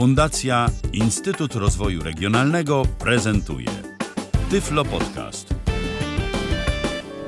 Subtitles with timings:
[0.00, 3.66] Fundacja Instytut Rozwoju Regionalnego prezentuje
[4.50, 5.54] Tyflo Podcast.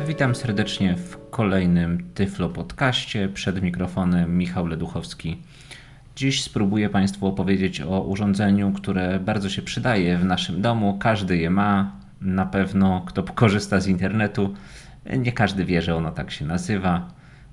[0.06, 3.28] Witam serdecznie w kolejnym Tyflo Podcaście.
[3.28, 5.42] Przed mikrofonem Michał Leduchowski.
[6.16, 10.98] Dziś spróbuję Państwu opowiedzieć o urządzeniu, które bardzo się przydaje w naszym domu.
[10.98, 11.92] Każdy je ma.
[12.20, 14.54] Na pewno, kto korzysta z internetu,
[15.18, 17.08] nie każdy wie, że ono tak się nazywa.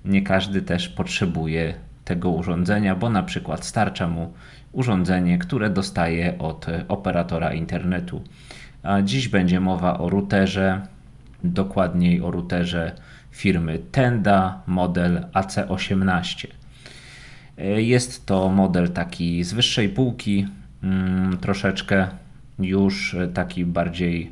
[0.06, 4.34] Nie każdy też potrzebuje tego urządzenia, bo na przykład starcza mu
[4.72, 8.22] urządzenie, które dostaje od operatora internetu.
[8.84, 10.82] A dziś będzie mowa o routerze,
[11.44, 12.92] dokładniej o routerze
[13.32, 16.48] firmy Tenda model AC18.
[17.78, 20.48] Jest to model taki z wyższej półki,
[20.84, 22.08] mm, troszeczkę
[22.60, 24.30] już taki bardziej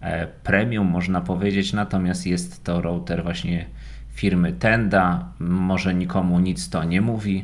[0.00, 3.66] e, premium można powiedzieć, natomiast jest to router właśnie
[4.14, 5.28] firmy Tenda.
[5.38, 7.42] Może nikomu nic to nie mówi,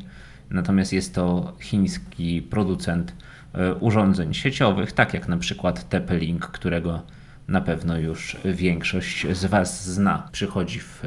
[0.51, 3.15] natomiast jest to chiński producent
[3.53, 7.03] e, urządzeń sieciowych, tak jak na przykład TP-Link, którego
[7.49, 10.29] na pewno już większość z Was zna.
[10.33, 11.03] Przychodzi w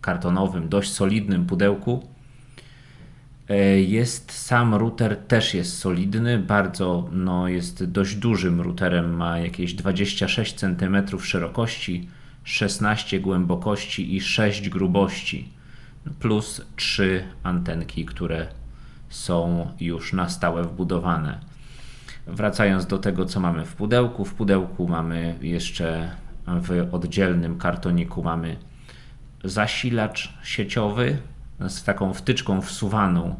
[0.00, 2.08] kartonowym, dość solidnym pudełku.
[3.48, 9.74] E, jest sam router, też jest solidny, bardzo no, jest dość dużym routerem, ma jakieś
[9.74, 12.08] 26 cm szerokości,
[12.44, 15.48] 16 głębokości i 6 grubości,
[16.20, 18.46] plus 3 antenki, które
[19.08, 21.40] są już na stałe wbudowane.
[22.26, 26.10] Wracając do tego, co mamy w pudełku, w pudełku mamy jeszcze
[26.46, 28.56] w oddzielnym kartoniku mamy
[29.44, 31.18] zasilacz sieciowy
[31.68, 33.36] z taką wtyczką wsuwaną,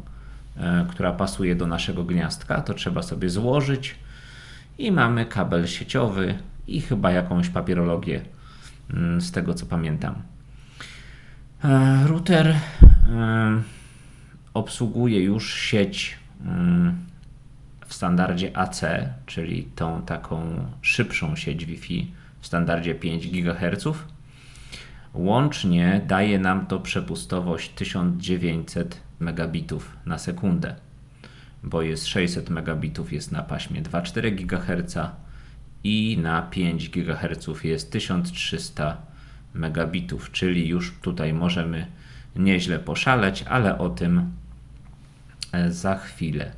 [0.57, 2.61] e, która pasuje do naszego gniazdka.
[2.61, 3.95] To trzeba sobie złożyć
[4.77, 8.21] i mamy kabel sieciowy i chyba jakąś papierologię
[9.19, 10.15] z tego co pamiętam.
[11.63, 12.55] E, router e,
[14.53, 16.95] obsługuje już sieć mm,
[17.85, 18.81] w standardzie AC,
[19.25, 23.87] czyli tą taką szybszą sieć Wi-Fi w standardzie 5 GHz.
[25.13, 30.75] Łącznie daje nam to przepustowość 1900 megabitów na sekundę,
[31.63, 34.97] bo jest 600 megabitów jest na paśmie 2,4 GHz,
[35.83, 38.97] i na 5 GHz jest 1300
[39.53, 41.87] megabitów, czyli już tutaj możemy
[42.35, 44.31] nieźle poszaleć, ale o tym
[45.51, 46.51] e, za chwilę.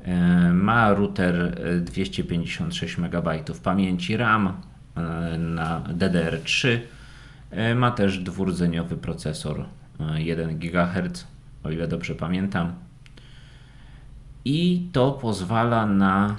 [0.00, 3.28] E, ma router 256 MB
[3.62, 5.02] pamięci RAM e,
[5.38, 6.78] na DDR3.
[7.76, 9.64] Ma też dwurdzeniowy procesor
[10.16, 11.26] 1 GHz,
[11.64, 12.74] o ile dobrze pamiętam.
[14.44, 16.36] I to pozwala na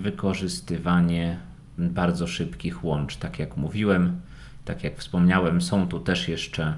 [0.00, 1.38] wykorzystywanie
[1.78, 3.16] bardzo szybkich łącz.
[3.16, 4.20] Tak jak mówiłem,
[4.64, 6.74] tak jak wspomniałem, są tu też jeszcze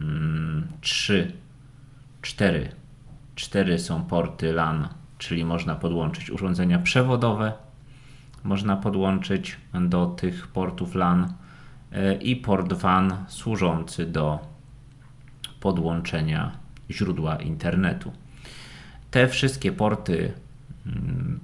[0.00, 1.32] mm, trzy,
[2.22, 2.68] cztery,
[3.34, 7.52] cztery są porty LAN, czyli można podłączyć urządzenia przewodowe,
[8.44, 11.32] można podłączyć do tych portów LAN
[11.92, 14.38] e, i port WAN służący do
[15.60, 16.52] podłączenia
[16.90, 18.12] źródła internetu.
[19.10, 20.32] Te wszystkie porty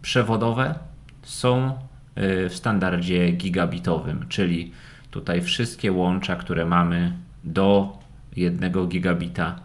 [0.03, 0.75] przewodowe
[1.23, 1.79] są
[2.19, 4.73] y, w standardzie gigabitowym, czyli
[5.11, 7.13] tutaj wszystkie łącza, które mamy
[7.45, 7.99] do
[8.37, 9.61] 1 gigabita,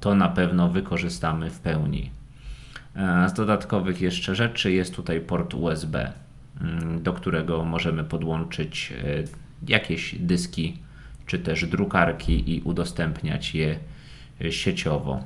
[0.00, 2.10] to na pewno wykorzystamy w pełni.
[3.26, 6.12] Z dodatkowych jeszcze rzeczy jest tutaj port USB,
[6.60, 9.24] mm, do którego możemy podłączyć y,
[9.68, 10.78] jakieś dyski
[11.26, 13.78] czy też drukarki i udostępniać je
[14.40, 15.24] y, sieciowo.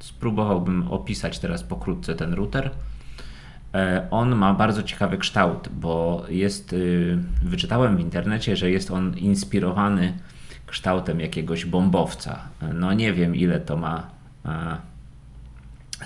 [0.00, 2.70] Spróbowałbym opisać teraz pokrótce ten router.
[3.74, 9.18] E, on ma bardzo ciekawy kształt, bo jest, y, wyczytałem w internecie, że jest on
[9.18, 10.18] inspirowany
[10.66, 12.38] kształtem jakiegoś bombowca.
[12.74, 14.10] No nie wiem, ile to ma
[14.44, 14.76] e,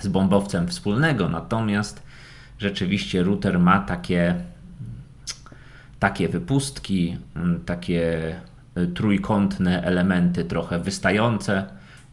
[0.01, 2.03] z bombowcem wspólnego, natomiast
[2.59, 4.35] rzeczywiście router ma takie,
[5.99, 7.17] takie wypustki,
[7.65, 8.35] takie
[8.95, 11.65] trójkątne elementy, trochę wystające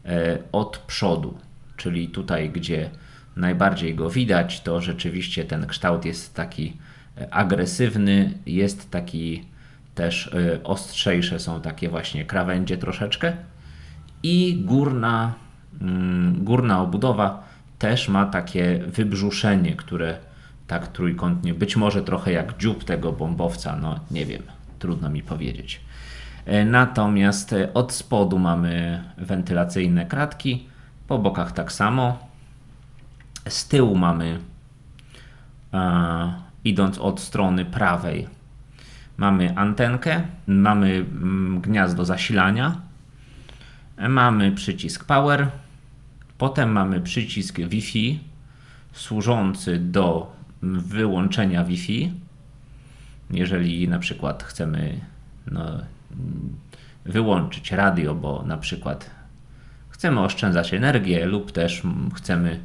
[0.05, 1.39] e, od przodu
[1.83, 2.91] czyli tutaj, gdzie
[3.37, 6.77] najbardziej go widać, to rzeczywiście ten kształt jest taki
[7.19, 9.45] e, agresywny, jest taki
[9.95, 13.33] też e, ostrzejsze są takie właśnie krawędzie troszeczkę
[14.23, 15.35] i górna,
[15.81, 17.45] mm, górna obudowa
[17.79, 20.19] też ma takie wybrzuszenie, które
[20.67, 24.43] tak trójkątnie, być może trochę jak dziób tego bombowca, no nie wiem,
[24.79, 25.81] trudno mi powiedzieć.
[26.47, 30.72] E, natomiast od spodu mamy wentylacyjne kratki,
[31.07, 32.19] po bokach tak samo.
[33.49, 34.39] Z tyłu mamy,
[35.75, 36.35] e,
[36.65, 38.29] idąc od strony prawej,
[39.17, 42.81] mamy antenkę, mamy mm, gniazdo zasilania,
[44.09, 45.51] mamy przycisk power,
[46.43, 48.21] Potem mamy przycisk Wi-Fi
[48.93, 50.33] służący do
[50.63, 52.13] wyłączenia Wi-Fi.
[53.31, 55.01] Jeżeli na przykład chcemy
[55.51, 55.79] no,
[57.05, 59.11] wyłączyć radio, bo na przykład
[60.03, 61.83] chcemy oszczędzać energię lub też
[62.15, 62.61] chcemy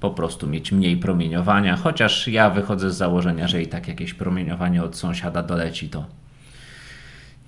[0.00, 4.82] po prostu mieć mniej promieniowania, chociaż ja wychodzę z założenia, że i tak jakieś promieniowanie
[4.82, 6.06] od sąsiada doleci, to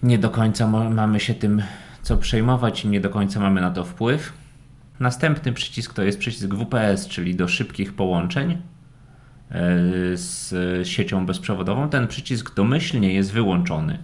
[0.03, 1.63] nie do końca mamy się tym
[2.03, 4.33] co przejmować i nie do końca mamy na to wpływ.
[5.01, 8.57] Następny przycisk to jest przycisk WPS, czyli do szybkich połączeń e,
[10.15, 11.89] z siecią bezprzewodową.
[11.89, 13.99] Ten przycisk domyślnie jest wyłączony,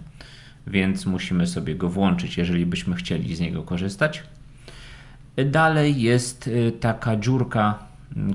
[0.67, 4.23] więc musimy sobie go włączyć, jeżeli byśmy chcieli z niego korzystać.
[5.43, 7.79] Dalej jest e, taka dziurka,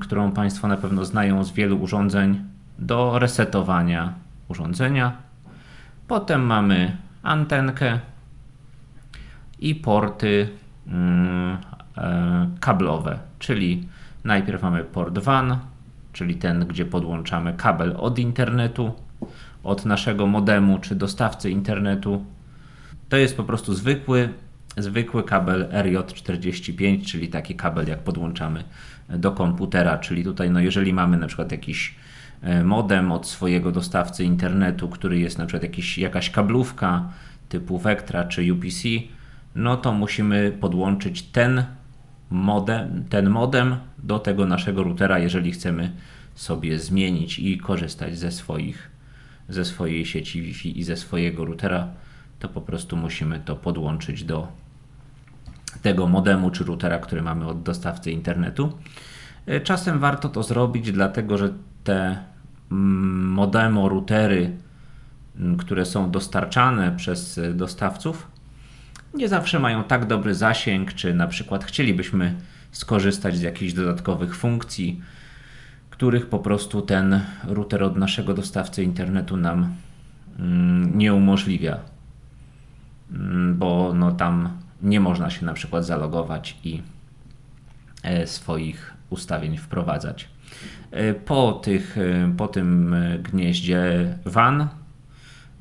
[0.01, 2.45] którą Państwo na pewno znają z wielu urządzeń,
[2.79, 4.15] do resetowania
[4.49, 5.13] urządzenia.
[6.09, 7.99] Potem mamy antenkę
[9.59, 10.49] i porty
[10.87, 11.59] mm,
[11.97, 13.89] e, kablowe, czyli
[14.25, 15.59] najpierw mamy port WAN,
[16.13, 18.93] czyli ten, gdzie podłączamy kabel od internetu,
[19.65, 22.25] od naszego modemu czy dostawcy internetu.
[23.09, 24.33] To jest po prostu zwykły,
[24.77, 28.65] zwykły kabel RJ45, czyli taki kabel jak podłączamy
[29.09, 31.95] do komputera, czyli tutaj no jeżeli mamy na przykład jakiś
[32.43, 37.13] e, modem od swojego dostawcy internetu, który jest na przykład jakiś, jakaś kablówka
[37.49, 38.89] typu Vectra czy UPC,
[39.55, 41.65] no to musimy podłączyć ten
[42.31, 45.93] modem, ten modem do tego naszego routera, jeżeli chcemy
[46.35, 48.91] sobie zmienić i korzystać ze swoich
[49.51, 51.89] ze swojej sieci Wi-Fi i ze swojego routera,
[52.39, 54.49] to po prostu musimy to podłączyć do
[55.83, 58.73] tego modemu czy routera, który mamy od dostawcy internetu.
[59.47, 61.53] E, czasem warto to zrobić, dlatego że
[61.85, 62.19] te
[62.73, 64.57] mm, modemo, routery,
[65.37, 68.31] mm, które są dostarczane przez dostawców,
[69.15, 72.35] nie zawsze mają tak dobry zasięg, czy na przykład chcielibyśmy
[72.73, 75.01] skorzystać z jakichś dodatkowych funkcji,
[75.91, 79.75] których po prostu ten router od naszego dostawcy internetu nam
[80.39, 81.79] mm, nie umożliwia,
[83.55, 84.49] bo no tam
[84.83, 86.83] nie można się na przykład zalogować i
[88.03, 90.29] e, swoich ustawień wprowadzać.
[90.91, 94.69] E, po, tych, e, po tym gnieździe WAN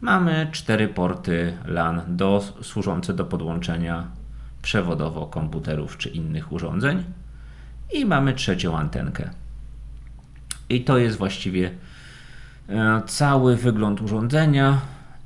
[0.02, 4.08] mamy cztery porty LAN do, służące do podłączenia
[4.62, 7.04] przewodowo komputerów czy innych urządzeń
[7.94, 9.30] i mamy trzecią antenkę.
[10.70, 11.72] I to jest właściwie
[13.06, 14.82] cały wygląd urządzenia.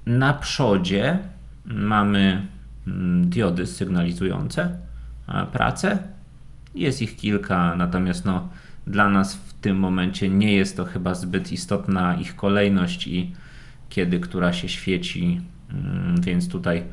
[0.06, 1.20] Na przodzie
[1.66, 2.48] mamy
[3.22, 4.78] diody sygnalizujące
[5.52, 5.98] pracę.
[6.76, 8.50] Jest ich kilka, natomiast no,
[8.88, 13.34] dla nas w tym momencie nie jest to chyba zbyt istotna ich kolejność i
[13.90, 16.84] kiedy która się świeci, mm, więc tutaj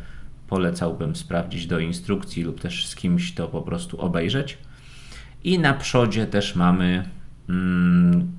[0.49, 4.59] polecałbym sprawdzić do instrukcji lub też z kimś to po prostu obejrzeć.
[5.45, 7.09] I na przodzie też mamy
[7.49, 8.33] mm,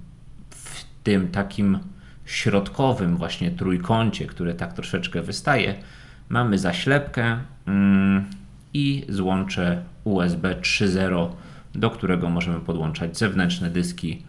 [0.50, 1.80] w tym takim
[2.26, 5.76] środkowym właśnie trójkącie, które tak troszeczkę wystaje,
[6.32, 8.26] Mamy zaślepkę mm,
[8.74, 11.30] i złącze USB 3.0,
[11.76, 14.24] do którego możemy podłączać zewnętrzne dyski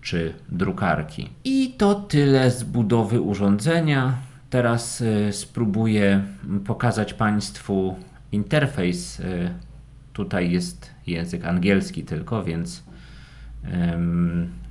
[0.00, 1.28] czy drukarki.
[1.44, 4.14] I to tyle z budowy urządzenia.
[4.50, 6.22] Teraz y, spróbuję
[6.66, 7.96] pokazać Państwu
[8.32, 9.20] interfejs.
[9.20, 9.50] Y,
[10.12, 12.82] tutaj jest język angielski tylko, więc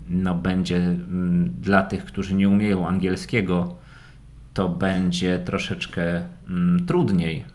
[0.09, 3.75] no, będzie mm, dla tych, którzy nie umieją angielskiego,
[4.53, 7.45] to będzie troszeczkę mm, trudniej.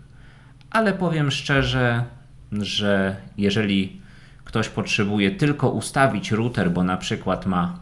[0.70, 2.04] Ale powiem szczerze,
[2.52, 4.00] że jeżeli
[4.44, 7.78] ktoś potrzebuje tylko ustawić router, bo na przykład ma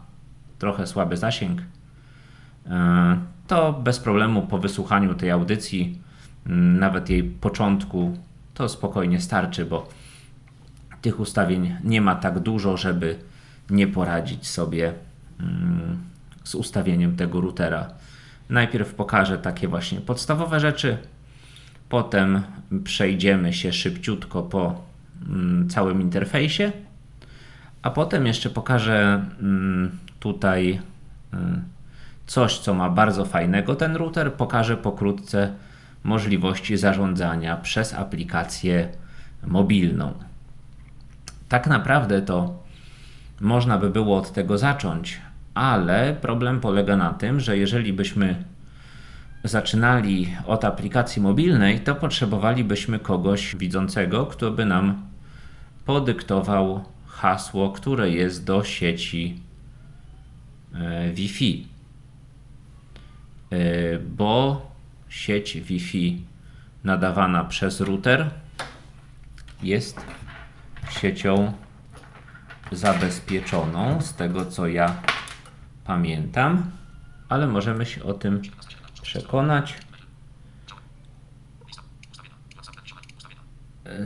[0.59, 1.61] trochę słaby zasięg,
[2.67, 3.17] e,
[3.47, 5.99] to bez problemu po wysłuchaniu tej audycji,
[6.45, 8.17] mm, nawet jej początku,
[8.53, 9.89] to spokojnie starczy, bo
[11.01, 13.19] tych ustawień nie ma tak dużo, żeby
[13.69, 14.93] nie poradzić sobie
[15.39, 15.97] mm,
[16.43, 17.89] z ustawieniem tego routera.
[18.49, 20.97] Najpierw pokażę takie właśnie podstawowe rzeczy,
[21.89, 22.41] potem
[22.83, 24.81] przejdziemy się szybciutko po
[25.29, 26.71] mm, całym interfejsie,
[27.81, 30.81] a potem jeszcze pokażę mm, tutaj
[31.33, 31.63] mm,
[32.27, 34.33] coś, co ma bardzo fajnego ten router.
[34.33, 35.53] Pokażę pokrótce
[36.03, 38.89] możliwości zarządzania przez aplikację
[39.47, 40.13] mobilną.
[41.49, 42.63] Tak naprawdę to
[43.41, 45.21] można by było od tego zacząć,
[45.55, 48.43] ale problem polega na tym, że jeżeli byśmy
[49.43, 55.07] zaczynali od aplikacji mobilnej, to potrzebowalibyśmy kogoś widzącego, kto by nam
[55.85, 59.39] podyktował hasło, które jest do sieci
[60.73, 61.67] e, Wi-Fi.
[63.51, 64.61] E, bo
[65.09, 66.21] sieć Wi-Fi
[66.83, 68.29] nadawana przez router
[69.63, 70.05] jest
[70.89, 71.53] siecią
[72.71, 74.95] zabezpieczoną, z tego co ja
[75.85, 76.71] pamiętam,
[77.29, 78.41] ale możemy się o tym
[79.01, 79.77] przekonać.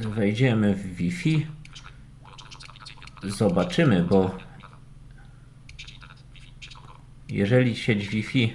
[0.02, 1.48] Wejdziemy w Wi-Fi.
[3.24, 4.38] Zobaczymy, bo
[7.30, 8.54] jeżeli sieć Wi-Fi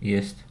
[0.00, 0.45] jest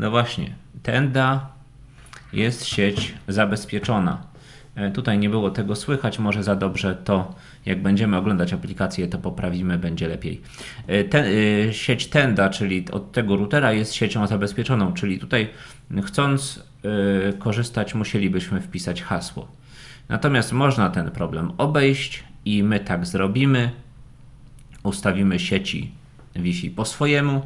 [0.00, 1.48] No właśnie, Tenda
[2.32, 4.22] jest sieć zabezpieczona.
[4.74, 7.34] E, tutaj nie było tego słychać, może za dobrze to,
[7.66, 10.40] jak będziemy oglądać aplikację, to poprawimy, będzie lepiej.
[10.86, 11.24] E, ten,
[11.68, 15.48] e, sieć Tenda, czyli od tego routera, jest siecią zabezpieczoną, czyli tutaj
[16.04, 16.70] chcąc
[17.38, 19.48] korzystać, musielibyśmy wpisać hasło.
[20.08, 23.70] Natomiast można ten problem obejść i my tak zrobimy.
[24.82, 25.90] Ustawimy sieci
[26.36, 27.42] Wi-Fi po swojemu,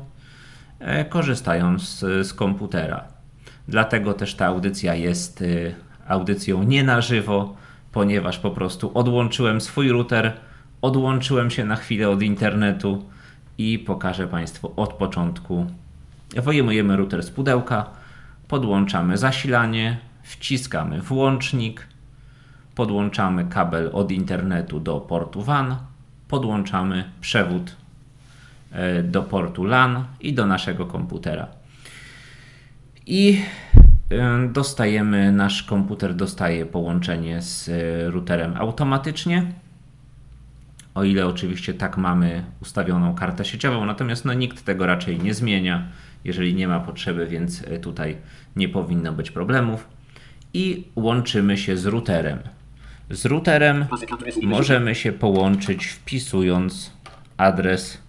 [1.09, 3.05] korzystając z, z komputera.
[3.69, 5.45] Dlatego też ta audycja jest
[6.09, 7.57] audycją nie na żywo,
[7.93, 10.33] ponieważ po prostu odłączyłem swój router,
[10.83, 13.05] odłączyłem się na chwilę od internetu
[13.59, 15.67] i pokażę Państwu od początku.
[16.37, 17.87] Wyjmujemy router z pudełka,
[18.49, 21.87] podłączamy zasilanie, wciskamy włącznik,
[22.75, 25.77] podłączamy kabel od internetu do portu WAN,
[26.29, 27.84] podłączamy przewód e,
[29.05, 31.49] do portu LAN i do naszego komputera.
[33.07, 33.43] I
[34.53, 39.47] dostajemy, nasz komputer dostaje połączenie z e, routerem automatycznie.
[40.95, 45.89] O ile oczywiście tak mamy ustawioną kartę sieciową, natomiast no, nikt tego raczej nie zmienia,
[46.25, 48.17] jeżeli nie ma potrzeby, więc e, tutaj
[48.57, 49.89] nie powinno być problemów.
[50.55, 52.39] I łączymy się z routerem.
[53.11, 53.87] Z routerem
[54.43, 56.93] możemy się połączyć wpisując
[57.37, 58.04] adres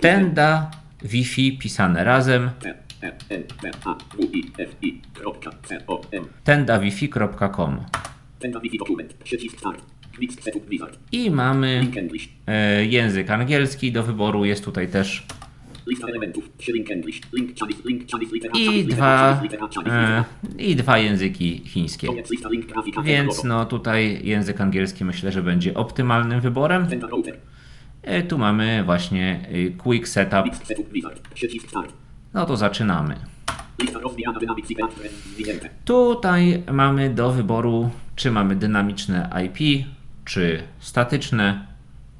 [0.00, 0.70] tenda
[1.02, 2.50] Wi-Fi pisane razem.
[6.44, 7.84] tendawifi.com
[11.12, 11.86] i mamy
[12.46, 14.44] e, język angielski do wyboru.
[14.44, 15.26] Jest tutaj też
[18.58, 19.42] i dwa,
[19.86, 20.24] e,
[20.58, 22.08] i dwa języki chińskie.
[23.04, 26.86] Więc no tutaj język angielski myślę, że będzie optymalnym wyborem.
[28.02, 30.46] E, tu mamy właśnie e, Quick Setup.
[32.34, 33.14] No to zaczynamy.
[35.84, 39.86] Tutaj mamy do wyboru, czy mamy dynamiczne IP,
[40.24, 41.66] czy statyczne,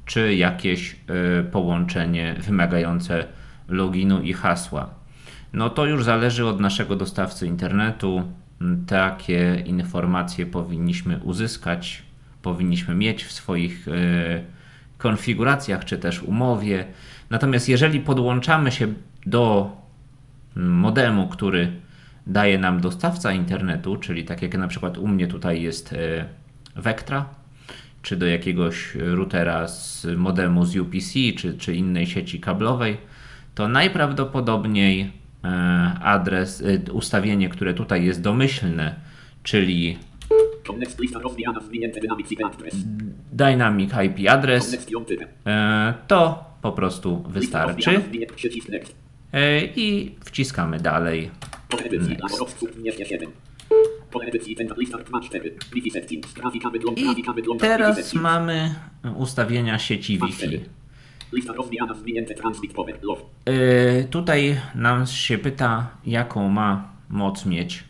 [0.04, 0.96] czy jakieś
[1.38, 3.26] e, połączenie wymagające
[3.68, 4.90] loginu i hasła.
[5.52, 8.22] No to już zależy od naszego dostawcy internetu.
[8.86, 12.02] Takie informacje powinniśmy uzyskać,
[12.42, 13.86] powinniśmy mieć w swoich
[14.98, 16.84] konfiguracjach czy też umowie.
[17.30, 18.86] Natomiast jeżeli podłączamy się
[19.26, 19.76] do
[20.56, 21.72] modemu, który
[22.26, 26.24] daje nam dostawca internetu, czyli tak jak na przykład u mnie tutaj jest e,
[26.76, 27.26] Vectra,
[28.02, 32.96] czy do jakiegoś routera z modemu z UPC, czy, czy innej sieci kablowej,
[33.58, 35.10] to najprawdopodobniej
[35.44, 35.48] e,
[36.02, 38.94] adres, e, ustawienie, które tutaj jest domyślne,
[39.42, 39.98] czyli
[43.32, 44.88] Dynamic IP adres.
[45.46, 48.00] E, to po prostu wystarczy.
[49.76, 51.30] I wciskamy dalej.
[56.96, 58.74] I teraz mamy
[59.16, 60.77] ustawienia sieci Wi-Fi.
[63.44, 67.84] E, tutaj nam się pyta, jaką ma moc mieć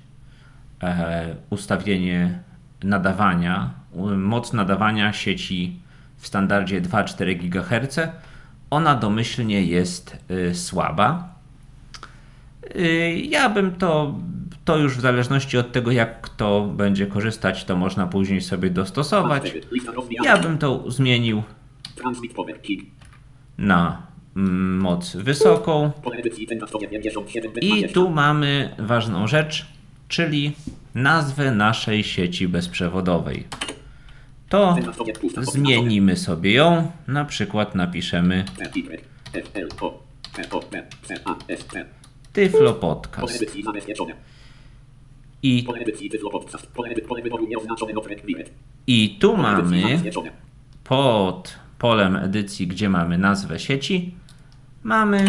[1.50, 2.42] ustawienie
[2.82, 3.70] nadawania,
[4.16, 5.76] moc nadawania sieci
[6.16, 7.98] w standardzie 2,4 GHz,
[8.70, 11.34] ona domyślnie jest y, słaba.
[12.76, 14.14] Y, ja bym to,
[14.64, 19.54] to już w zależności od tego, jak kto będzie korzystać, to można później sobie dostosować.
[20.24, 21.42] Ja bym to zmienił
[23.58, 24.02] na
[24.36, 25.92] mm, moc wysoką.
[27.60, 29.66] I tu mamy ważną rzecz,
[30.08, 30.52] czyli
[30.94, 33.44] nazwę naszej sieci bezprzewodowej.
[34.48, 34.76] To
[35.40, 38.44] zmienimy sobie ją, na przykład napiszemy
[42.32, 43.44] Tyflo Podcast.
[45.42, 45.66] I,
[48.86, 50.00] I tu mamy
[50.84, 54.14] pod polem edycji, gdzie mamy nazwę sieci,
[54.82, 55.24] mamy.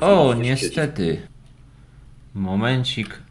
[0.00, 1.22] O, niestety.
[2.34, 3.22] Momencik.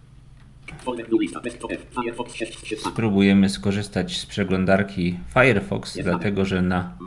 [2.91, 6.97] Spróbujemy skorzystać z przeglądarki Firefox, dlatego że na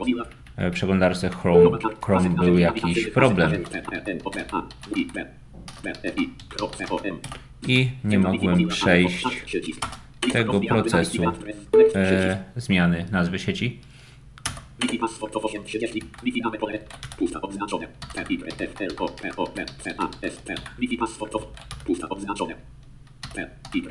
[0.55, 3.51] e, przeglądarce Chrome, Chrome był jakiś problem
[7.67, 9.25] i nie mogłem przejść
[10.31, 11.23] tego procesu
[11.95, 13.79] e, zmiany nazwy sieci.
[14.81, 16.01] Wi-Fi password 830.
[16.23, 16.79] Wi-Fi dane pole.
[17.17, 17.87] Pusta odznaczone.
[18.13, 18.25] T,
[18.59, 20.55] F, L, O, P, O, P, C, A, S, T.
[20.79, 21.43] Wi-Fi password of.
[21.85, 22.55] Pusta odznaczone.
[23.33, 23.49] T,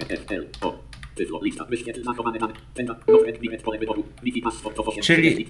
[0.09, 0.79] F, L, O.
[1.15, 2.53] Tyflo, lista, wyświetl zachowane dane.
[2.75, 4.05] Tenda, notepad, bilet, pole wyboru.
[4.23, 5.45] Wi-Fi password of 830.
[5.45, 5.47] Czyli-.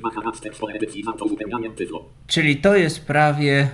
[2.26, 3.70] Czyli to jest prawie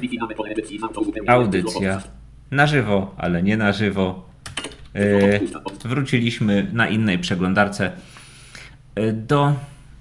[1.27, 2.03] audycja
[2.51, 4.32] na żywo, ale nie na żywo.
[4.95, 5.41] E,
[5.85, 7.93] wróciliśmy na innej przeglądarce
[8.95, 9.55] e, do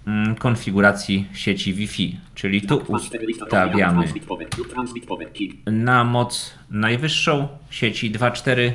[0.07, 4.05] mm, konfiguracji sieci Wi-Fi, czyli tu ustawiamy
[5.65, 8.71] na moc najwyższą sieci 2.4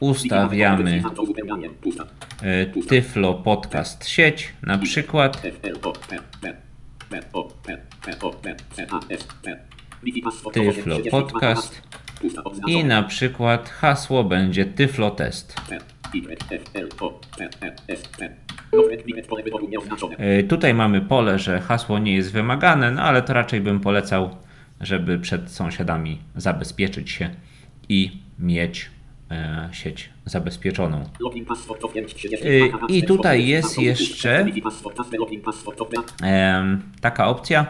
[0.00, 1.02] Wi-Fi dane
[1.46, 2.02] pole ustawiamy
[2.42, 5.42] e, Tyflo Podcast sieć na przykład
[10.52, 11.10] Tyflo 830.
[11.10, 11.82] Podcast.
[12.66, 15.56] I na przykład hasło będzie Tyflo Test.
[15.68, 15.78] T,
[20.20, 24.30] Y, Tutaj mamy pole, że hasło nie jest wymagane, no ale to raczej bym polecał,
[24.80, 27.30] żeby przed sąsiadami zabezpieczyć się
[27.88, 28.90] i mieć
[29.72, 31.04] sieć zabezpieczoną.
[31.20, 32.46] Login password of 530.
[32.74, 34.46] Aha, i tutaj jest jeszcze-
[37.00, 37.66] taka opcja,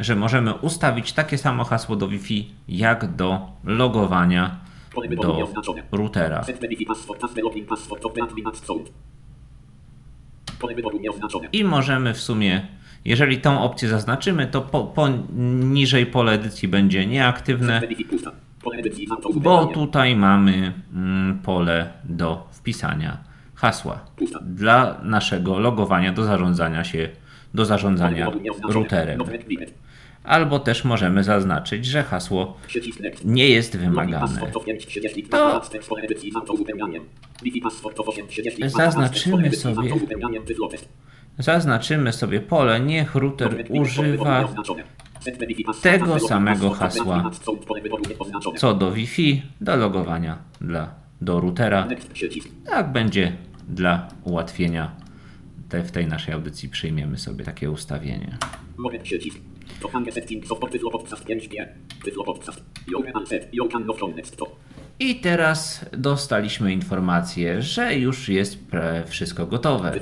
[0.00, 4.56] że możemy ustawić takie samo hasło do Wi-Fi jak do logowania
[5.22, 5.48] do
[5.92, 6.44] routera.
[11.52, 12.66] I możemy w sumie,
[13.04, 17.82] jeżeli tą opcję zaznaczymy, to po, poniżej pole edycji będzie nieaktywne,
[19.34, 23.18] Bo tutaj mamy mm, pole do wpisania
[23.54, 24.00] hasła
[24.42, 27.08] dla naszego logowania do zarządzania się,
[27.54, 28.30] do zarządzania
[28.68, 29.20] routerem.
[30.24, 32.56] Albo też możemy zaznaczyć, że hasło
[33.24, 34.20] nie jest wymagane.
[34.20, 35.22] password of 530.
[35.22, 37.04] To- Hashtag, pole edycji z autouzupełnianiem.
[37.42, 38.68] Wi-Fi password of 830.
[38.68, 39.90] Zaznaczymy sobie-.
[41.38, 44.48] Zaznaczymy sobie pole, niech router używa
[45.82, 47.30] tego samego hasła.
[48.56, 51.88] co do Wi-Fi do logowania dla, do routera.
[52.64, 53.36] Tak będzie
[53.68, 54.92] dla ułatwienia.
[55.68, 58.38] Te, w tej naszej audycji przyjmiemy sobie takie ustawienie.
[65.00, 65.80] Moment przycisk.
[65.80, 66.48] To hange settings of Tyflo Podcast 5G.
[66.48, 66.52] Tyflo Podcast.
[66.52, 66.58] You can set.
[66.58, 66.60] You can from next to.
[66.60, 68.58] I teraz dostaliśmy informację, że już jest
[69.06, 70.00] wszystko gotowe.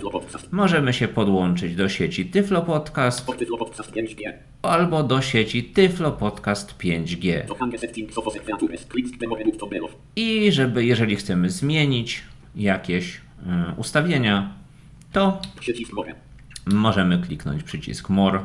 [0.52, 4.32] Możemy się podłączyć do sieci Tyflo Podcast Od Tyflo Podcast 5G.
[4.62, 7.46] albo do sieci Tyflo Podcast 5G.
[7.46, 8.86] To hange settings of Osekreatures.
[8.86, 9.90] Click the more to below.
[10.16, 12.22] I żeby, jeżeli chcemy zmienić
[12.54, 13.20] jakieś y,
[13.76, 14.54] ustawienia,
[15.12, 15.40] to
[16.66, 18.40] możemy kliknąć przycisk More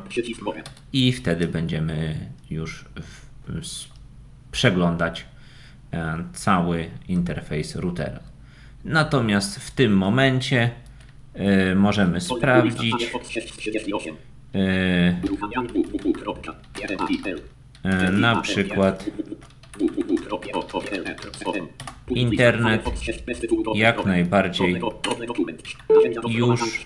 [0.94, 2.16] i wtedy będziemy
[2.50, 3.88] już w, s-
[4.52, 5.26] przeglądać
[6.34, 8.20] cały interfejs routera.
[8.86, 10.72] Natomiast w tym momencie
[11.34, 14.16] e, możemy sprawdzić Firefox 638.
[14.54, 16.36] e, Uruchamianie www.
[16.74, 17.42] PRMAIL.
[17.84, 19.06] e, na przykład
[22.10, 22.84] Internet
[23.76, 24.82] jak najbardziej
[26.30, 26.86] już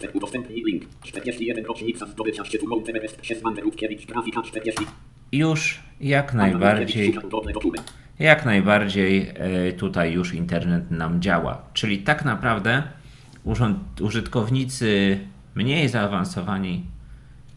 [5.31, 7.19] już jak najbardziej
[8.19, 11.61] jak najbardziej e, tutaj już internet nam działa.
[11.73, 12.83] Czyli tak naprawdę
[13.43, 15.19] urząd, użytkownicy
[15.55, 16.85] mniej zaawansowani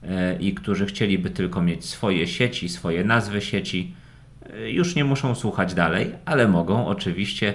[0.02, 3.94] e, i którzy chcieliby tylko mieć swoje sieci, swoje nazwy sieci,
[4.52, 7.54] e, już nie muszą słuchać dalej, ale mogą oczywiście.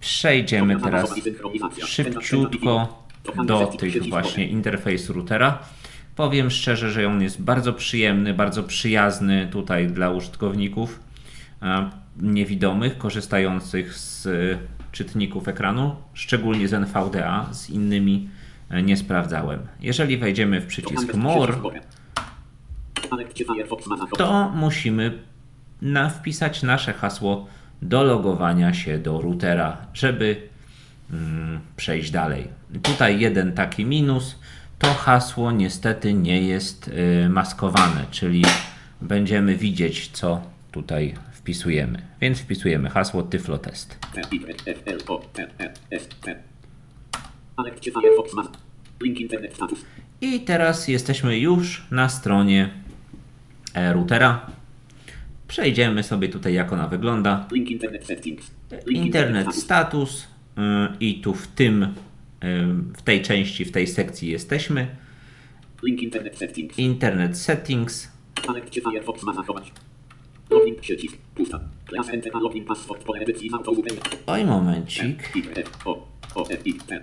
[0.00, 1.14] Przejdziemy teraz
[1.86, 3.04] szybciutko
[3.46, 5.58] do tych właśnie interfejsu routera.
[6.16, 11.00] Powiem szczerze, że on jest bardzo przyjemny, bardzo przyjazny tutaj dla użytkowników
[12.16, 14.30] niewidomych, korzystających z e,
[14.92, 18.28] czytników ekranu, szczególnie z NVDA, z innymi
[18.70, 19.60] e, nie sprawdzałem.
[19.80, 21.54] Jeżeli wejdziemy w przycisk More,
[24.18, 25.18] to musimy
[25.82, 27.46] na wpisać nasze hasło
[27.82, 30.36] do logowania się do routera, żeby
[31.10, 32.48] mm, przejść dalej.
[32.82, 34.38] Tutaj jeden taki minus,
[34.78, 38.44] to hasło niestety nie jest y, maskowane, czyli
[39.00, 42.02] będziemy widzieć co tutaj wpisujemy.
[42.20, 43.98] Więc wpisujemy hasło tyflotest.
[50.20, 52.70] I teraz jesteśmy już na stronie
[53.92, 54.46] routera.
[55.48, 57.48] Przejdziemy sobie tutaj jak ona wygląda.
[58.86, 60.28] Internet status.
[61.00, 61.88] i tu w tym, y,
[62.96, 64.96] w tej części, w tej sekcji jesteśmy.
[65.86, 66.78] Internet Settings.
[66.78, 68.12] Internet Settings.
[68.46, 69.72] Panek czy Firefox ma zachować?
[70.50, 71.16] Login przycisk.
[71.34, 71.60] Pusta.
[71.88, 72.10] Class
[72.42, 73.50] login password pole edycji.
[74.26, 75.32] Oj, momencik.
[75.84, 77.00] O, O, F, I, T.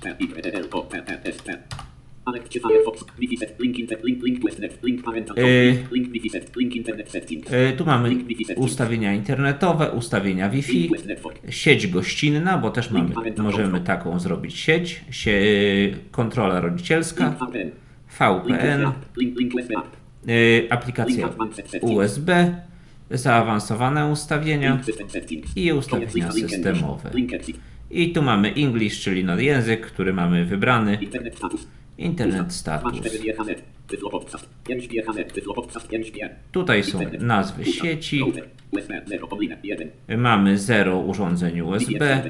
[0.00, 1.58] T, T, L, O, T, S, T.
[2.62, 3.04] Firefox.
[3.58, 4.82] Link Inter, link, link Westnet.
[4.82, 5.38] Link Parental.
[5.38, 5.86] Y.
[5.92, 6.14] Link,
[6.56, 7.52] link Internet Settings.
[7.52, 11.34] Y, Tu mamy Link ustawienia internetowe, ustawienia Wi-Fi, Westnet for.
[11.48, 15.40] sieć gościnna, bo też mamy, możemy taką zrobić sieć, sie,
[16.10, 17.70] kontrola rodzicielska, VPN.
[18.08, 19.16] VPN, USB app.
[19.16, 19.96] Link, link USB app.
[20.28, 21.28] y, aplikacja
[21.82, 22.30] USB,
[23.10, 24.80] zaawansowane ustawienia
[25.56, 27.10] i ustawienia systemowe.
[27.90, 31.66] I tu mamy English, czyli język, który mamy wybrany, Internet status.
[31.98, 32.78] internet Pusta.
[32.78, 33.00] status.
[33.00, 33.62] 2, 4, GHZ.
[33.88, 34.48] Tyflo Podcast.
[34.68, 35.32] 5 GHZ.
[35.32, 35.88] Tyflo Podcast.
[35.88, 36.30] 5 G.
[36.52, 38.48] Tutaj są nazwy sieci, Router.
[38.70, 39.90] USB 0, Oblina 1.
[40.18, 42.22] mamy 0 urządzeń USB,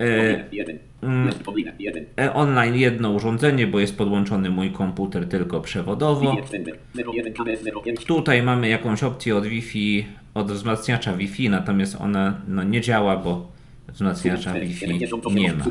[0.00, 0.78] E, Oblina 1.
[1.02, 1.26] mm.
[1.26, 2.04] West Oblina 1.
[2.20, 6.30] E, online jedno urządzenie, bo jest podłączony mój komputer tylko przewodowo.
[6.30, 6.78] Wi-Fi Extender.
[6.94, 8.04] 01 KBS 05.
[8.04, 10.04] Tutaj mamy jakąś opcję od Wi-Fi,
[10.34, 13.52] od wzmacniacza Wi-Fi, natomiast ona no, nie działa, bo
[13.88, 14.98] wzmacniacza Wi-Fi
[15.34, 15.64] nie ma.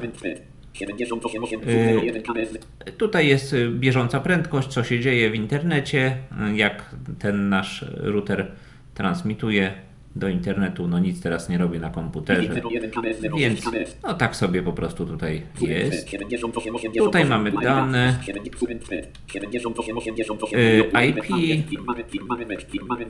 [0.74, 2.58] 78 01 KBS.
[2.98, 6.18] Tutaj jest y, bieżąca prędkość, co się dzieje w internecie,
[6.56, 8.52] jak ten nasz router
[8.94, 9.74] transmituje
[10.16, 10.88] do internetu.
[10.88, 13.66] No nic teraz nie robię na komputerze, 01 KBS 06 więc
[14.04, 16.10] no tak sobie po prostu tutaj jest.
[16.10, 18.20] 78 88 Tutaj mamy dane.
[18.26, 21.26] 78 88 Y, IP.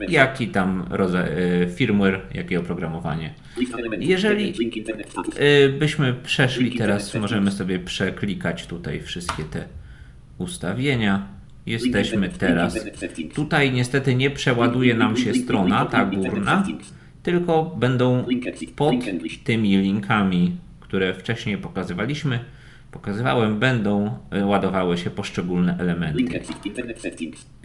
[0.08, 3.34] Jaki tam rodza- y, firmware, jakie oprogramowanie.
[3.98, 4.54] Jeżeli-.
[5.40, 9.64] Y, byśmy przeszli teraz, możemy sobie przeklikać tutaj wszystkie te
[10.38, 11.28] ustawienia.
[11.66, 12.78] Jesteśmy teraz.
[13.34, 16.64] Tutaj niestety nie przeładuje nam się strona, ta górna,
[17.26, 18.24] tylko będą
[18.76, 18.94] pod
[19.44, 22.40] tymi linkami, które wcześniej pokazywaliśmy,
[22.90, 26.24] pokazywałem, będą y, ładowały się poszczególne elementy.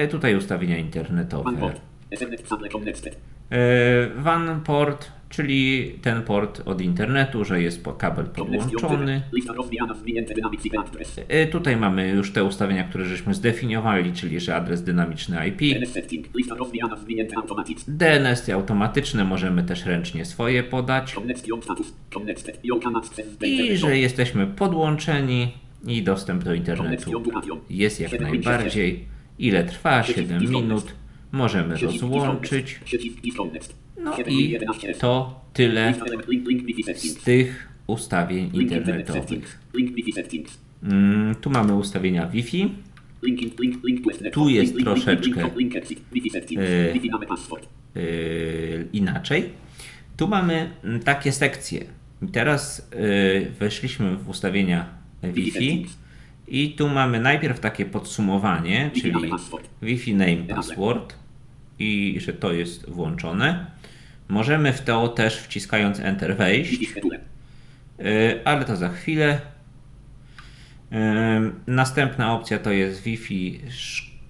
[0.02, 1.52] Y, Tutaj ustawienia internetowe.
[4.16, 9.22] WAN port, czyli ten port od internetu, że jest kabel podłączony.
[11.44, 15.62] Y, Tutaj mamy już te ustawienia, które żeśmy zdefiniowali, czyli że adres dynamiczny IP.
[17.88, 21.16] DNS automatyczne możemy też ręcznie swoje podać.
[23.44, 25.52] I że jesteśmy podłączeni
[25.88, 27.12] i dostęp do internetu
[27.70, 29.06] jest jak najbardziej.
[29.40, 30.04] Ile trwa?
[30.04, 30.94] 7 minut.
[31.32, 32.80] Możemy rozłączyć.
[34.04, 35.94] No 7 i 11 to tyle
[36.96, 39.60] z tych ustawień internetowych.
[40.84, 42.76] Mm, tu mamy ustawienia Wi-Fi.
[44.32, 45.50] Tu jest troszeczkę,
[46.58, 47.68] e, password.
[47.96, 49.50] yy, inaczej.
[50.18, 51.86] Tu mamy mm, takie sekcje.
[52.32, 54.90] Teraz yy, weszliśmy w ustawienia
[55.24, 55.86] Wi-Fi
[56.48, 59.32] i tu mamy najpierw takie podsumowanie, czyli.
[59.82, 61.16] Wi-Fi name password
[61.80, 63.66] i że to jest włączone.
[64.32, 66.82] Możemy w to też wciskając Enter wejść,
[68.00, 69.42] yy, ale to za chwilę.
[71.68, 73.62] Następna opcja to jest Wi-Fi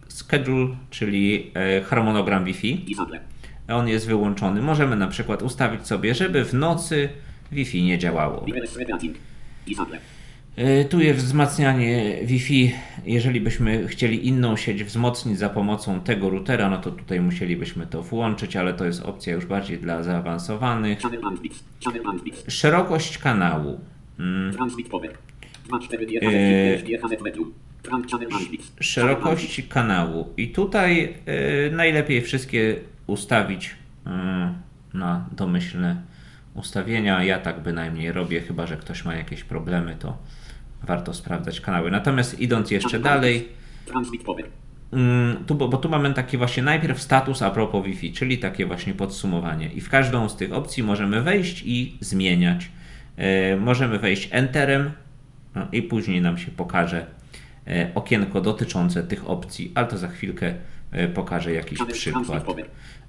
[0.07, 2.85] schedule, czyli yy, harmonogram Wi-Fi.
[3.67, 4.61] On jest wyłączony.
[4.61, 7.09] Możemy na przykład ustawić sobie, żeby w nocy
[7.51, 8.45] Wi-Fi nie działało.
[10.57, 12.71] Y, Tu jest wzmacnianie Wi-Fi.
[13.05, 18.03] Jeżeli byśmy chcieli inną sieć wzmocnić za pomocą tego routera, no to tutaj musielibyśmy to
[18.03, 20.99] włączyć, ale to jest opcja już bardziej dla zaawansowanych.
[22.47, 23.79] Szerokość kanału.
[24.19, 25.11] Mm, Transmit power.
[25.69, 26.77] 2,4 Eee.
[26.77, 27.53] GHz, 5 GHz medium.
[27.83, 28.65] Trans channel bandwidth.
[28.79, 30.27] Szerokości kanału.
[30.37, 31.13] I tutaj
[31.67, 32.75] y, najlepiej wszystkie
[33.07, 33.75] ustawić
[34.93, 36.01] na domyślne
[36.53, 37.23] ustawienia.
[37.23, 40.17] Ja tak bynajmniej robię, chyba że ktoś ma jakieś problemy, to
[40.83, 41.91] warto sprawdzać kanały.
[41.91, 43.47] Natomiast idąc jeszcze dalej,
[44.91, 48.65] mm, tu, bo, bo tu mamy taki właśnie najpierw status a propos Wi-Fi, czyli takie
[48.65, 49.67] właśnie podsumowanie.
[49.73, 52.71] I w każdą z tych opcji możemy wejść i zmieniać.
[53.17, 54.91] E, możemy wejść Enterem
[55.55, 57.05] no, i później nam się pokaże
[57.67, 60.53] e, okienko dotyczące tych opcji, ale to za chwilkę
[60.91, 62.45] e, pokażę jakiś przykład.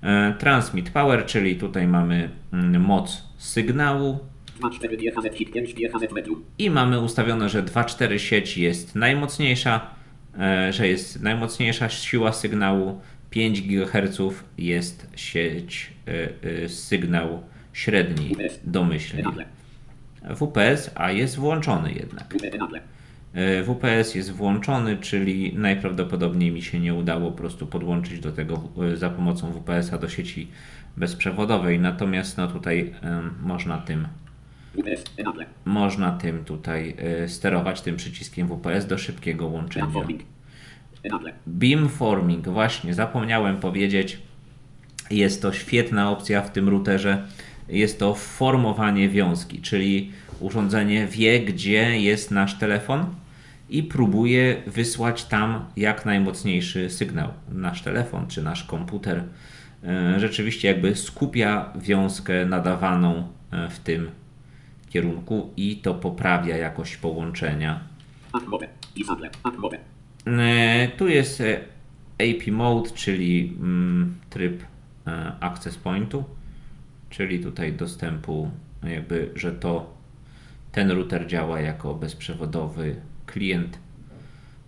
[0.02, 4.18] E, Transmit Power, czyli tutaj mamy mm, moc sygnału,
[4.60, 6.44] 2,4 GHz, hit 5 GHz medium.
[6.58, 9.90] i mamy ustawione, że 2.4 sieć jest najmocniejsza,
[10.38, 14.18] e, że jest najmocniejsza siła sygnału, 5 GHz
[14.58, 15.92] jest sieć
[16.64, 19.22] e, sygnał średni, domyślnie.
[19.22, 19.44] Enable.
[20.22, 22.34] WPS, a jest włączony jednak.
[23.34, 28.62] E, WPS jest włączony, czyli najprawdopodobniej mi się nie udało po prostu podłączyć do tego
[28.92, 30.48] e, za pomocą WPS-a do sieci
[30.96, 31.80] bezprzewodowej.
[31.80, 32.94] Natomiast no tutaj
[33.42, 34.06] można tym.
[35.64, 39.86] Można tym tutaj y, sterować, tym przyciskiem WPS do szybkiego łączenia.
[41.46, 44.18] Beamforming, właśnie zapomniałem powiedzieć.
[45.10, 47.28] Jest to świetna opcja w tym routerze.
[47.68, 53.06] Jest to formowanie wiązki, czyli urządzenie wie, gdzie jest nasz telefon
[53.72, 57.28] i próbuje wysłać tam jak najmocniejszy sygnał.
[57.52, 59.24] Nasz telefon czy nasz komputer
[59.84, 64.10] e, rzeczywiście jakby skupia wiązkę nadawaną e, w tym
[64.90, 67.80] kierunku i to poprawia jakość połączenia.
[70.26, 71.42] E, Tu jest
[72.18, 74.64] AP Mode, czyli mm, tryb
[75.40, 76.24] Access Pointu,
[77.10, 78.50] czyli tutaj dostępu,
[78.82, 79.94] jakby, że to
[80.72, 82.96] ten router działa jako bezprzewodowy
[83.32, 83.78] klient,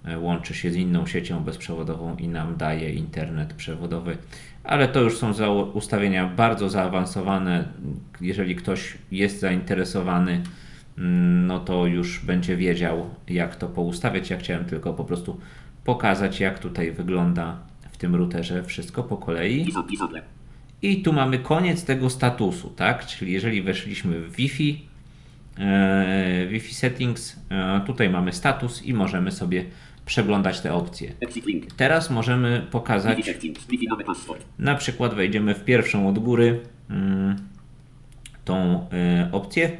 [0.04, 4.16] e, łączy się z inną siecią bezprzewodową i nam daje internet przewodowy,
[4.64, 7.68] ale to już są ustawienia bardzo zaawansowane.
[8.20, 10.42] Jeżeli ktoś jest zainteresowany,
[10.98, 14.30] mm, no to już będzie wiedział, jak to poustawiać.
[14.30, 15.40] Ja chciałem tylko po prostu
[15.84, 17.58] pokazać, jak tutaj wygląda
[17.90, 19.64] w tym routerze wszystko po kolei.
[19.64, 20.22] Disable.
[20.82, 23.06] I tu mamy koniec tego statusu, tak?
[23.06, 24.88] Czyli jeżeli weszliśmy w Wi-Fi,
[26.48, 29.64] Wi-Fi settings, e, tutaj mamy status i możemy sobie
[30.06, 31.12] przeglądać te opcje.
[31.76, 33.30] Teraz możemy pokazać,
[34.58, 37.36] na przykład wejdziemy w pierwszą od góry mm,
[38.44, 39.70] tą e, opcję.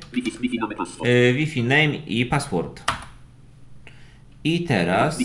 [1.34, 2.82] Wi-Fi, name e, i password.
[4.44, 5.18] I teraz,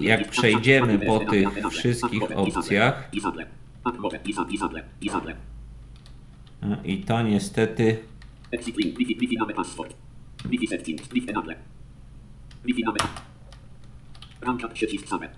[0.00, 3.10] jak przejdziemy po tych wszystkich opcjach,
[6.84, 7.98] i to niestety
[8.50, 8.98] Exit link.
[8.98, 9.94] Wi-Fi, Wi-Fi password.
[10.44, 11.08] Wi-Fi settings.
[11.08, 11.56] Wi-Fi enable.
[12.64, 12.98] Wi-Fi name.
[14.40, 15.28] Ramka przycisk same.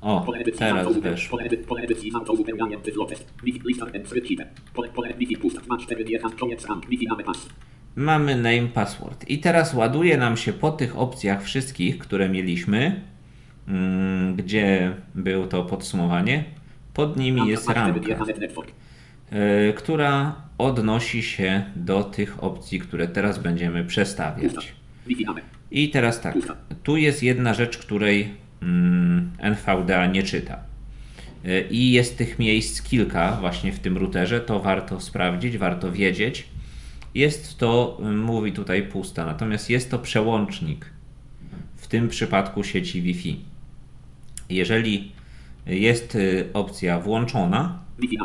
[0.00, 0.26] O,
[0.58, 1.38] teraz z auto- weszło.
[1.38, 3.32] Pole, pole edycji z autouzupełnianiem tyflotest.
[3.44, 4.48] Wi-Fi lista repeater.
[4.74, 5.60] Pole, pole Wi-Fi pusta.
[5.68, 6.32] Ma 4 diechan.
[6.32, 6.86] Koniec rank.
[6.88, 7.48] Wi-Fi pass.
[7.96, 9.30] Mamy name password.
[9.30, 13.02] I teraz ładuje nam się po tych opcjach wszystkich, które mieliśmy,
[13.68, 16.44] mm, gdzie było to podsumowanie.
[16.94, 18.24] Pod nimi jest Ma 4 ramka,
[19.76, 24.74] która odnosi się do tych opcji, które teraz będziemy przestawiać.
[25.70, 26.36] I teraz tak,
[26.82, 30.58] tu jest jedna rzecz, której mm, NVDA nie czyta.
[31.46, 36.48] Y, I jest tych miejsc kilka właśnie w tym routerze, to warto sprawdzić, warto wiedzieć.
[37.14, 40.86] Jest to, y, mówi tutaj pusta, natomiast jest to przełącznik,
[41.76, 43.40] w tym przypadku sieci Wi-Fi.
[44.50, 45.12] Jeżeli
[45.66, 48.18] jest y, opcja włączona, Wi-Fi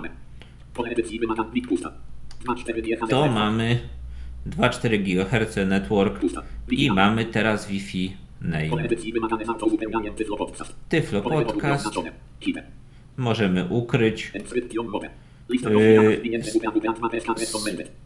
[3.09, 3.79] to mamy
[4.47, 6.21] 2,4 GHz network
[6.71, 8.67] i mamy teraz Wi-Fi name.
[10.89, 11.85] tyflo podcast.
[13.17, 14.31] Możemy ukryć.
[15.49, 16.21] Yy.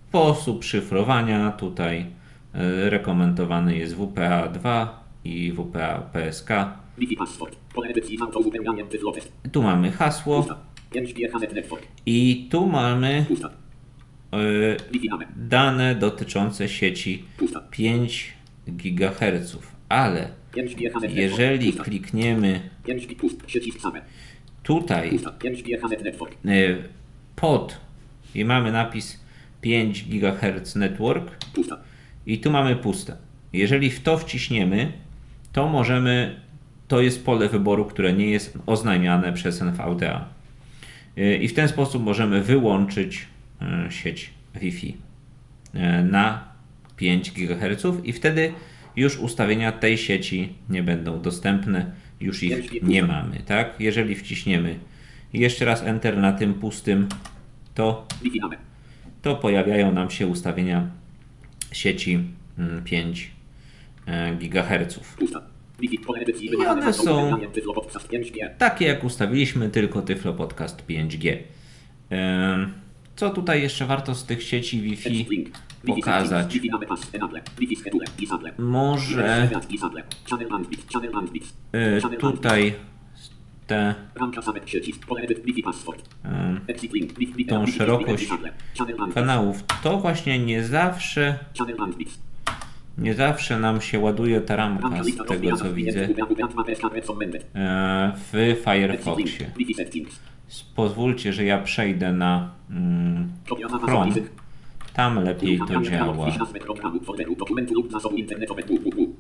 [0.10, 2.06] Sposób szyfrowania tutaj
[2.54, 4.88] e, rekomendowany jest WPA2
[5.24, 6.50] i WPA PSK.
[9.52, 10.46] Tu mamy hasło
[10.96, 11.02] Pusta.
[11.02, 11.84] 5 diechan network.
[12.06, 13.26] i tu mamy
[15.10, 15.28] name.
[15.36, 17.62] dane dotyczące sieci Pusta.
[17.72, 18.34] 5
[18.68, 19.58] GHz,
[19.90, 21.18] ale 5 diechan network.
[21.18, 23.44] jeżeli klikniemy 5 pi pust.
[23.44, 24.02] Przycisk same.
[24.64, 25.32] tutaj Pusta.
[25.32, 26.34] 5 diechan network.
[26.46, 26.76] e,
[27.36, 27.78] pod
[28.36, 29.20] i mamy napis
[29.62, 31.32] 5 GHz network,
[32.26, 33.18] i tu mamy puste.
[33.54, 34.92] Jeżeli w to wciśniemy,
[35.54, 36.40] to możemy,
[36.88, 40.35] to jest pole wyboru, które nie jest oznajmiane przez NVDA.
[41.16, 43.28] Yy, I w ten sposób możemy wyłączyć
[43.62, 44.98] yy, sieć Wi-Fi
[45.74, 46.48] yy, na
[46.98, 48.54] 5 GHz i wtedy
[48.96, 53.76] już ustawienia tej sieci nie będą dostępne, już ich nie mamy, tak?
[53.80, 54.80] Jeżeli wciśniemy
[55.34, 57.08] jeszcze raz Enter na tym pustym,
[57.74, 58.08] to
[59.22, 60.90] to pojawiają nam się ustawienia
[61.72, 62.20] sieci
[62.58, 63.32] mm, 5
[64.06, 65.00] e, GHz.
[66.54, 68.50] I one są- autouzupełnianiem tyflo podcast 5G.
[68.58, 71.38] Takie jak ustawiliśmy, tylko Tyflo Podcast 5G.
[72.10, 72.74] Em,
[73.16, 75.26] Co tutaj jeszcze warto z tych sieci Wi-Fi
[75.96, 76.54] pokazać?
[78.58, 79.48] Może
[81.74, 82.02] e,
[82.38, 82.74] tutaj
[83.68, 83.96] te
[87.46, 88.28] tą szerokość
[89.14, 91.40] kanałów, to właśnie nie zawsze.
[92.98, 96.08] Nie zawsze nam się ładuje ta ramka z tego co widzę
[97.56, 98.56] e, w.
[98.64, 99.52] Firefoxie.
[100.76, 103.30] Pozwólcie, że ja przejdę na mm,
[103.86, 104.16] Chrome.
[104.94, 106.26] Tam lepiej to działa.
[106.26, 108.74] Wpisz nazwę programu, folderu, dokumentu lub zasobu internetowego.
[108.74, 109.14] www.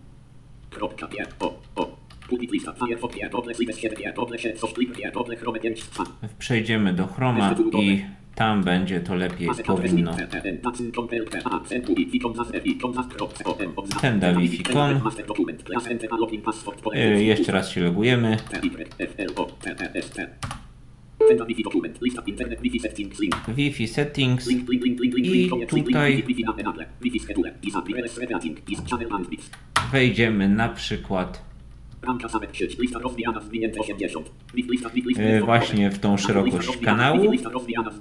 [0.70, 1.96] Kropka, pier, o, o.
[2.30, 5.60] Pulpit lista, Firefox, pier, doble, slides, 7, pier, doble, 7, coś, klip, pier, doble, chrome,
[5.60, 6.04] 5, 2.
[6.40, 10.16] Przejdziemy do Chroma i Tam będzie to lepiej powinno.
[14.02, 15.02] Ten da Wi-Fi.com.
[16.96, 18.38] Y, Jeszcze raz się logujemy.
[21.48, 21.64] Wi-Fi
[23.48, 24.48] Wi-Fi settings.
[24.48, 24.78] Wi-Fi
[25.18, 26.44] I tutaj- Wi-Fi
[27.02, 27.22] Wi-Fi.
[29.92, 31.55] Wejdziemy na przykład
[32.06, 34.32] Bramka zamek sieć, lista rozwijana zwinięte 80.
[34.54, 37.32] Wi- Lista, wi- lista, e, właśnie w tą szerokość kanału.
[37.52, 37.92] Rozwijana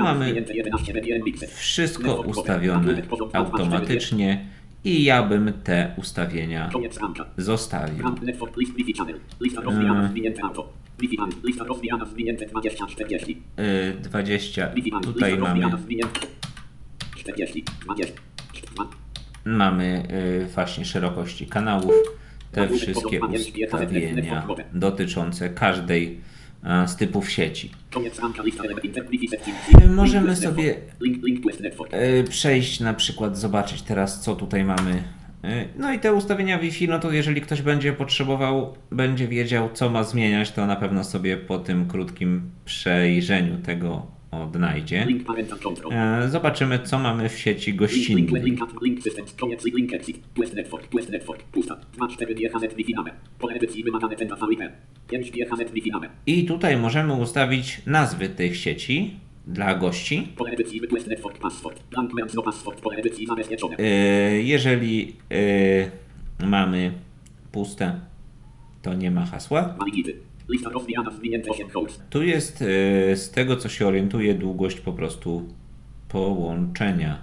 [0.00, 1.48] mamy zwinięte 11 BPM mixer.
[1.48, 4.46] Wszystko ustawione automatycznie
[4.84, 6.70] i ja bym te ustawienia
[7.36, 8.04] zostawił.
[12.10, 13.42] Zwinięte 20 40.
[13.56, 14.68] E, 20.
[14.74, 15.04] Wi-Fi band.
[15.06, 16.20] Tutaj mamy, rozwijana zwinięte
[17.16, 18.14] 40 20.
[18.74, 18.88] Dwa.
[19.44, 21.94] mamy e, właśnie szerokości kanałów.
[22.52, 23.20] Te wszystkie
[23.66, 26.20] ustawienia dotyczące każdej
[26.64, 27.70] e, z typów sieci.
[29.90, 30.74] Możemy sobie
[31.90, 35.02] e, przejść na przykład, zobaczyć teraz co tutaj mamy.
[35.44, 39.90] E, No i te ustawienia Wi-Fi, no to jeżeli ktoś będzie potrzebował, będzie wiedział co
[39.90, 45.06] ma zmieniać, to na pewno sobie po tym krótkim przejrzeniu tego odnajdzie.
[45.90, 48.24] E, Zobaczymy co mamy w sieci gościnnej.
[48.24, 52.08] link, link, link systems, koniec, link exit, tu jest network, tu jest network, pusta, 2,
[52.08, 54.60] 4, DHZ, Wi-Fi name, pole edycji wymagane ten VIP,
[55.10, 59.14] 5, DHZ, Wi-Fi name, I tutaj możemy ustawić nazwy tych sieci
[59.46, 60.28] dla gości.
[62.36, 65.16] no E, Jeżeli
[66.40, 66.92] e, mamy
[67.52, 68.00] puste,
[68.82, 69.76] to nie ma hasła.
[70.48, 74.80] Maligity, lista rozwijana, zwinięte 8 holes, Tu jest e, z tego co się orientuję długość
[74.80, 75.48] po prostu
[76.08, 77.18] połączenia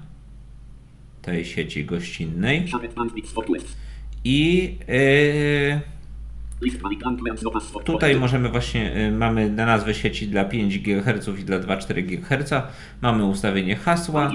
[1.21, 2.65] tej sieci gościnnej.
[4.23, 5.95] I e,
[7.85, 12.53] Tutaj możemy właśnie, y, mamy na nazwę sieci dla 5 GHz i dla 2,4 GHz.
[13.01, 14.31] Mamy ustawienie hasła,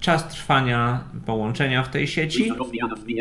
[0.00, 2.52] czas trwania połączenia w tej sieci,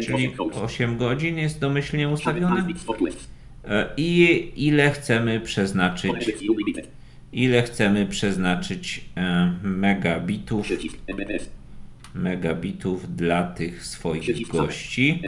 [0.03, 2.67] czyli 8 holes, 8 godzin jest domyślnie ustawione.
[3.65, 6.11] Y, I ile chcemy przeznaczyć,
[7.33, 9.05] ile chcemy przeznaczyć
[9.63, 10.67] y, megabitów,
[12.15, 15.21] megabitów dla tych swoich gości.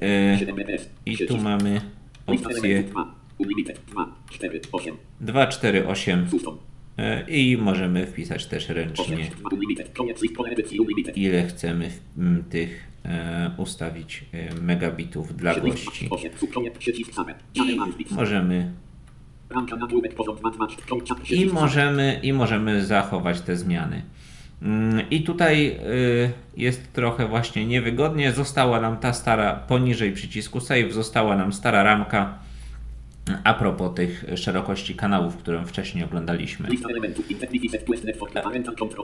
[0.00, 1.80] E, 7 MBS, I tu mamy
[2.26, 6.58] opcję elementów 2, unlimited, 2, 4, 8, 248 custom,
[6.98, 9.30] y, i możemy wpisać też 8, ręcznie.
[9.40, 11.90] 2, unlimited, koniec list, pole edycji unlimited, ile chcemy
[12.50, 12.89] tych e,
[13.56, 16.08] ustawić e, megabitów dla gości.
[16.10, 18.72] 8, koniec, przycisk same, channel bandwidth, Możemy
[21.30, 24.02] i możemy i możemy zachować te zmiany.
[24.62, 28.32] Mm, I tutaj y, jest trochę właśnie niewygodnie.
[28.32, 32.38] Została nam ta stara poniżej przycisku save, została nam stara ramka.
[33.44, 36.68] A propos tych szerokości kanałów, którą wcześniej oglądaliśmy.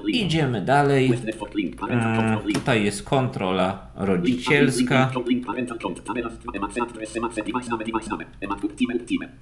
[0.09, 1.13] Idziemy dalej.
[1.91, 5.11] Mm, Tutaj jest kontrola rodzicielska.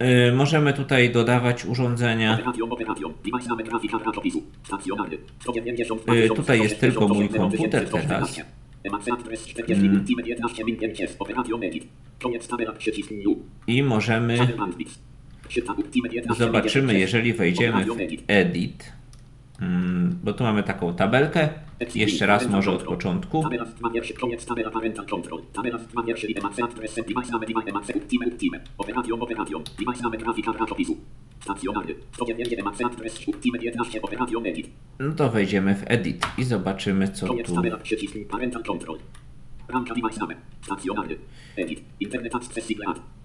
[0.03, 2.35] Y, Możemy tutaj dodawać urządzenia.
[2.35, 8.40] Operation, Operation, Device Name, Grafika, Ratopisu, Stacjonarny, 190, Y, tutaj jest tylko mój komputer teraz.
[8.85, 11.85] Emac, Adres, 40, Team, 11, Min, 5, Operation, Edit,
[12.23, 14.94] koniec tabela, przycisk New, I możemy Channel Bandwidth,
[15.49, 17.88] Czyta, Team, 11, Zobaczymy, 9, jeżeli wejdziemy w
[18.29, 18.92] Edit.
[19.60, 21.48] Mm, bo tu mamy taką tabelkę.
[21.94, 23.42] Jeszcze raz może od początku.
[23.42, 25.42] Tabela w wierszy, koniec tabela parental control.
[25.52, 28.62] Tabela w wierszy, emac, adres, device name, device, emac, team, team.
[28.78, 29.64] Operation, operation.
[29.78, 30.96] Device name, grafika, ratopisu.
[31.40, 31.94] Stacjonarny.
[32.12, 34.70] 109, emac, adres, team, 11, operation, edit.
[34.98, 37.54] No to wejdziemy w Edit i zobaczymy, co tu.
[39.68, 40.36] Ramka, device name.
[40.62, 41.16] Stacjonarny.
[41.56, 41.80] Edit.
[42.00, 42.70] Internet access,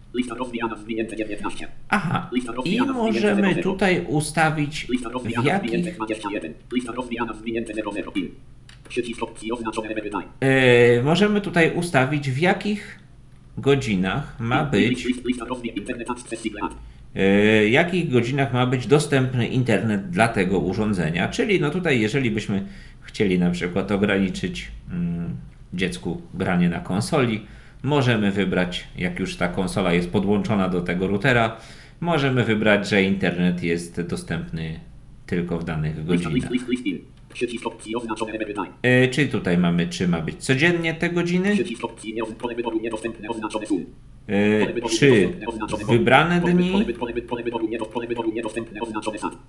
[0.09, 0.13] siglat.
[0.13, 1.67] Lista rozwijana, zwinięte 19.
[1.89, 2.29] Aha,
[2.65, 6.53] i możemy tutaj ustawić w jakich 21.
[6.73, 8.11] Lista rozwijana, zwinięte 00.
[8.15, 8.29] In.
[8.89, 10.25] Przycisk opcji oznaczone wydaj.
[10.39, 12.99] e, możemy tutaj ustawić w jakich
[13.57, 15.07] godzinach ma być
[16.35, 16.71] siglat.
[17.15, 21.27] e, jakich godzinach ma być dostępny internet dla tego urządzenia.
[21.27, 22.65] Czyli no tutaj, jeżeli byśmy
[23.01, 25.37] chcieli na przykład ograniczyć mm,
[25.73, 27.45] dziecku granie na konsoli,
[27.83, 31.57] możemy wybrać, jak już ta konsola jest podłączona do tego routera,
[31.99, 34.79] możemy wybrać, że internet jest dostępny
[35.25, 36.33] tylko w danych godzinach.
[38.81, 41.55] E, czyli tutaj mamy, czy ma być codziennie te godziny,
[44.29, 45.33] E, czy
[45.87, 46.85] wybrane dni,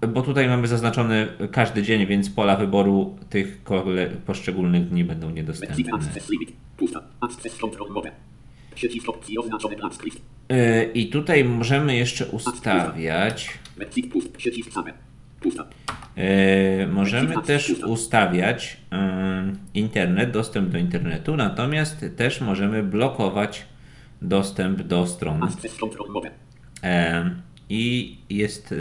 [0.08, 3.60] bo tutaj mamy zaznaczony każdy dzień, więc pola wyboru tych
[4.26, 5.84] poszczególnych dni będą niedostępne.
[10.48, 13.58] E, I tutaj możemy jeszcze ustawiać.
[16.16, 18.76] E, możemy też ustawiać
[19.74, 23.70] internet, dostęp do internetu, natomiast też możemy blokować
[24.22, 25.40] dostęp do stron.
[27.72, 28.74] I jest,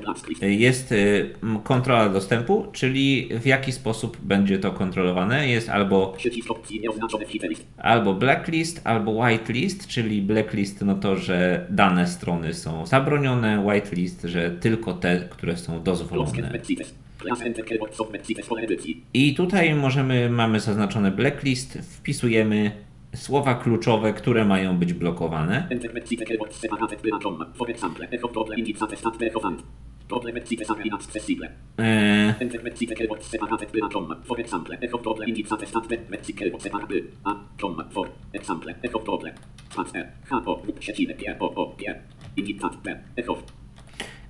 [0.00, 0.42] black list.
[0.42, 0.94] jest
[1.42, 5.48] m, kontrola dostępu, czyli w jaki sposób będzie to kontrolowane.
[5.48, 6.16] Jest albo
[7.76, 14.50] albo blacklist, albo whitelist, czyli blacklist no to, że dane strony są zabronione, whitelist, że
[14.50, 16.50] tylko te, które są dozwolone.
[19.14, 22.84] I tutaj możemy, mamy zaznaczone blacklist, wpisujemy
[23.14, 25.66] słowa kluczowe, które mają być blokowane.
[31.78, 32.34] E,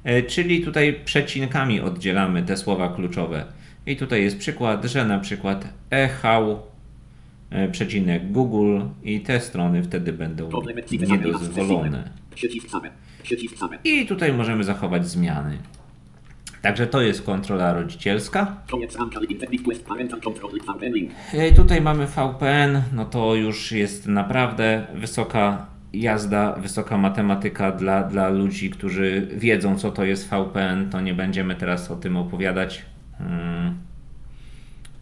[0.05, 3.45] e, czyli tutaj przecinkami oddzielamy te słowa kluczowe.
[3.87, 6.74] I tutaj jest przykład, że na przykład eHał, e,
[7.73, 10.49] przecinek Google i te strony wtedy będą
[11.27, 12.11] niedozwolone.
[13.85, 15.59] I tutaj możemy zachować zmiany.
[16.63, 18.57] Także to jest kontrola rodzicielska.
[21.33, 28.29] E, Tutaj mamy VPN, no to już jest naprawdę wysoka jazda, wysoka matematyka dla, dla
[28.29, 30.91] ludzi, którzy wiedzą, co to jest VPN.
[30.91, 32.83] To nie będziemy teraz o tym opowiadać,
[33.21, 33.75] mm,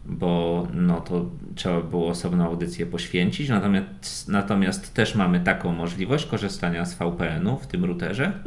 [0.05, 1.25] bo no to
[1.55, 3.49] trzeba było osobną audycję poświęcić.
[3.49, 8.39] Natomiast, natomiast też mamy taką możliwość korzystania z VPN-u w tym routerze.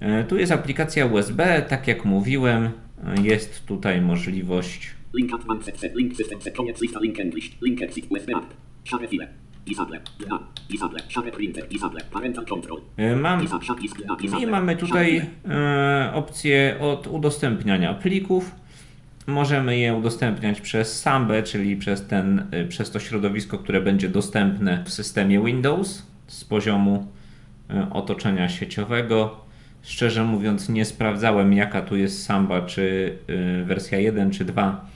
[0.00, 5.94] E, Tu jest aplikacja USB, tak jak mówiłem, e, jest tutaj możliwość Link advanced.
[5.94, 6.38] Link system.
[6.56, 7.00] Koniec lista.
[7.00, 7.18] Link.
[7.62, 8.44] Link exit USB app.
[8.84, 9.28] Share file.
[9.66, 10.00] Disable.
[10.18, 10.38] Dla.
[10.70, 11.00] Disable.
[11.08, 11.68] Share printer.
[11.68, 12.00] Disable.
[12.12, 12.80] Parental control.
[12.96, 13.46] E, Mam.
[14.40, 18.54] I mamy tutaj e, opcję od udostępniania plików.
[19.30, 24.84] Możemy je udostępniać przez Sambę, czyli przez, ten, e, przez to środowisko, które będzie dostępne
[24.84, 27.06] w systemie Windows z poziomu
[27.70, 29.40] e, otoczenia sieciowego.
[29.82, 34.86] Szczerze mówiąc, nie sprawdzałem, jaka tu jest Samba, czy e, wersja 1 czy 2,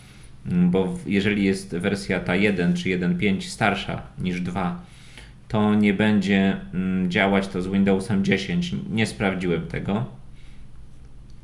[0.47, 4.83] m, bo jeżeli jest wersja ta 1 czy 1.5 starsza niż 2,
[5.49, 8.75] to nie będzie mm, działać to z Windowsem 10.
[8.91, 10.05] Nie sprawdziłem tego.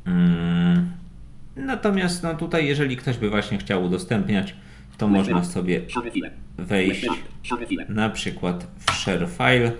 [0.05, 1.00] Mm,
[1.55, 4.55] Natomiast no tutaj, jeżeli ktoś by właśnie chciał udostępniać,
[4.97, 5.81] to można sobie
[6.57, 7.07] wejść
[7.89, 9.71] na przykład w share file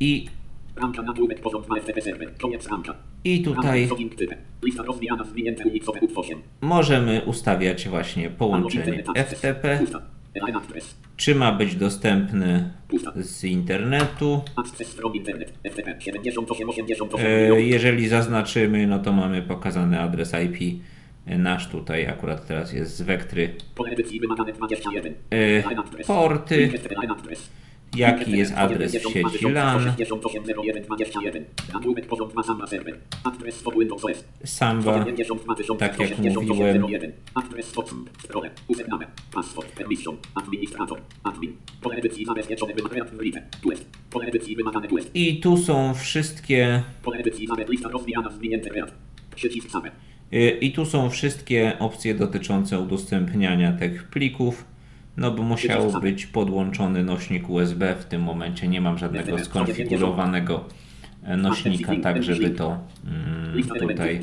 [0.00, 0.28] i,
[2.70, 2.94] ramka.
[3.24, 3.88] i tutaj
[6.60, 9.80] możemy ustawiać właśnie połączenie FTP.
[11.16, 12.70] Czy ma być dostępny
[13.16, 14.42] z internetu.
[14.56, 15.52] Access from internet.
[15.62, 17.26] FTP 7888.
[17.26, 20.82] E, Jeżeli zaznaczymy, no to mamy pokazany adres IP.
[21.26, 25.14] Nasz tutaj akurat teraz jest z 21.
[25.30, 25.62] E,
[26.06, 26.70] porty.
[27.96, 29.48] Jaki jest adres w sieci?
[29.52, 29.92] LAN?
[34.44, 35.04] Samba.
[35.78, 36.86] Tak jak mówiłem,
[45.14, 46.82] i tu są wszystkie
[50.32, 54.64] y, i tu są wszystkie opcje dotyczące udostępniania tych plików.
[55.16, 57.94] No bo musiał być podłączony nośnik USB.
[58.00, 60.64] W tym momencie nie mam żadnego skonfigurowanego
[61.24, 64.20] e, nośnika, tak żeby to mm, tutaj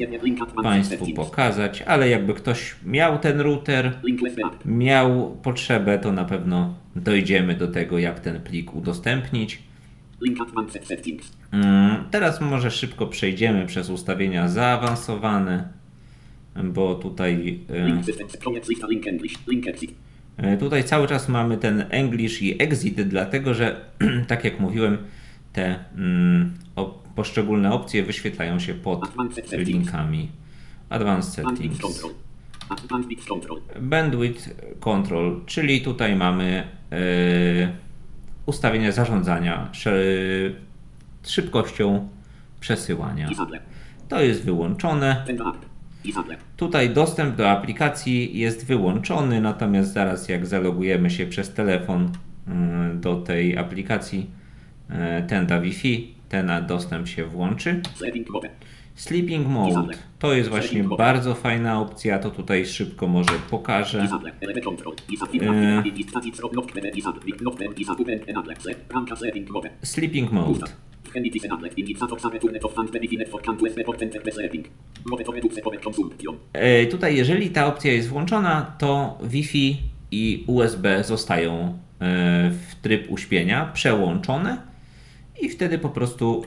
[0.64, 3.94] Państwu pokazać, ale jakby ktoś miał ten router,
[4.66, 9.60] miał potrzebę, to na pewno dojdziemy do tego, jak ten plik udostępnić.
[11.52, 15.68] Mm, Teraz może szybko przejdziemy przez ustawienia zaawansowane,
[16.64, 17.60] bo tutaj,
[20.38, 23.86] e, tutaj cały czas mamy ten English i Exit, dlatego że,
[24.28, 24.98] tak jak mówiłem,
[25.54, 29.02] te mm, o, poszczególne opcje wyświetlają się pod
[29.74, 30.30] linkami.
[30.90, 31.80] Advanced Settings.
[33.82, 35.42] Bandwidth control.
[35.46, 36.96] Czyli tutaj mamy e,
[38.46, 40.56] ustawienia zarządzania szy-
[41.28, 42.10] szybkością
[42.60, 43.28] przesyłania.
[44.10, 45.24] To jest wyłączone.
[46.04, 46.26] Send app.
[46.32, 46.38] Disable.
[46.58, 52.12] Tutaj dostęp do aplikacji jest wyłączony, natomiast zaraz jak zalogujemy się przez telefon
[52.48, 54.30] mm, do tej aplikacji,
[54.90, 57.82] e, ten da Wi-Fi, ten dostęp się włączy.
[58.96, 59.94] Sleeping mode.
[60.20, 64.08] To jest właśnie bardzo fajna opcja, to tutaj szybko może pokażę.
[69.84, 70.66] Sleeping Mode.
[76.54, 79.78] E, Tutaj, jeżeli ta opcja jest włączona, to Wi-Fi
[80.12, 84.58] i USB zostają e, w tryb uśpienia przełączone
[85.42, 86.44] i wtedy po prostu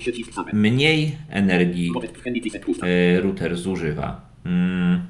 [0.53, 1.93] mniej energii
[2.83, 4.21] e, router zużywa.
[4.45, 5.01] Mm,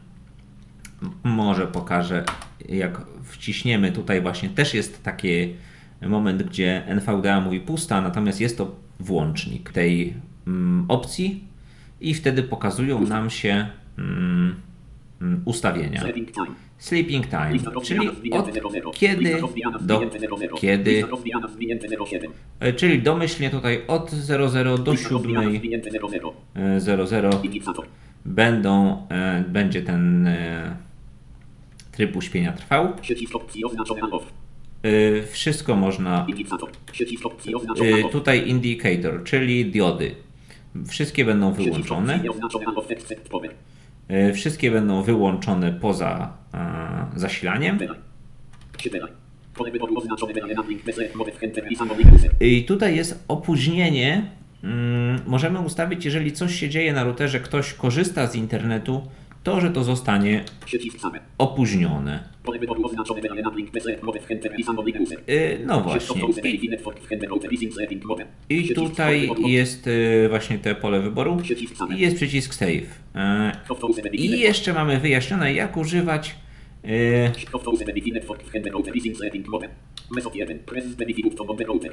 [1.25, 2.25] Może pokażę,
[2.69, 3.93] jak wciśniemy.
[3.93, 5.55] Tutaj właśnie też jest taki
[6.03, 10.15] moment, gdzie NVDA mówi pusta, natomiast jest to włącznik tej
[10.47, 11.45] mm, opcji
[12.01, 13.67] i wtedy pokazują nam się
[13.99, 14.55] mm,
[15.21, 16.03] mm, ustawienia.
[16.79, 18.91] Sleeping time, czyli od zwinięte 00.
[18.91, 19.41] kiedy
[19.81, 20.57] do zwinięte 00.
[20.57, 22.33] kiedy, Lista rozwijana zwinięte 07.
[22.61, 26.33] e, czyli domyślnie tutaj od 00 do Lista rozwijana 7 zwinięte 00.
[26.55, 27.87] e, 00 Indicator.
[28.25, 30.29] będą, e, będzie ten
[31.93, 32.93] tryb uśpienia trwał.
[34.87, 36.27] E, Wszystko można,
[38.05, 38.13] off.
[38.13, 40.15] tutaj indicator, czyli diody.
[40.89, 42.23] Wszystkie będą wyłączone.
[44.09, 46.33] E, Wszystkie będą wyłączone poza
[47.17, 47.79] zasilaniem.
[52.41, 54.31] I tutaj jest opóźnienie.
[54.65, 59.03] Mm, Możemy ustawić, jeżeli coś się dzieje na routerze, ktoś korzysta z internetu,
[59.47, 60.45] to że to zostanie
[61.39, 62.29] opóźnione.
[65.29, 66.21] Y, No właśnie.
[68.49, 71.43] I, tutaj jest y, właśnie te pole wyboru
[71.97, 72.71] i jest przycisk save.
[72.71, 76.35] Y, I jeszcze mamy wyjaśnione, jak używać
[76.87, 79.69] y, Software definite for enter router leasing setting mode.
[80.11, 80.59] Method 1.
[80.59, 81.93] Press benefit to on the router.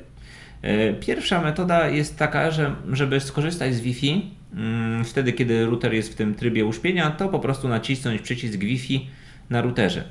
[0.61, 6.11] E, Pierwsza metoda jest taka, że żeby skorzystać z Wi-Fi, mm, wtedy kiedy router jest
[6.11, 9.07] w tym trybie uśpienia, to po prostu nacisnąć przycisk Wi-Fi
[9.49, 10.03] na routerze.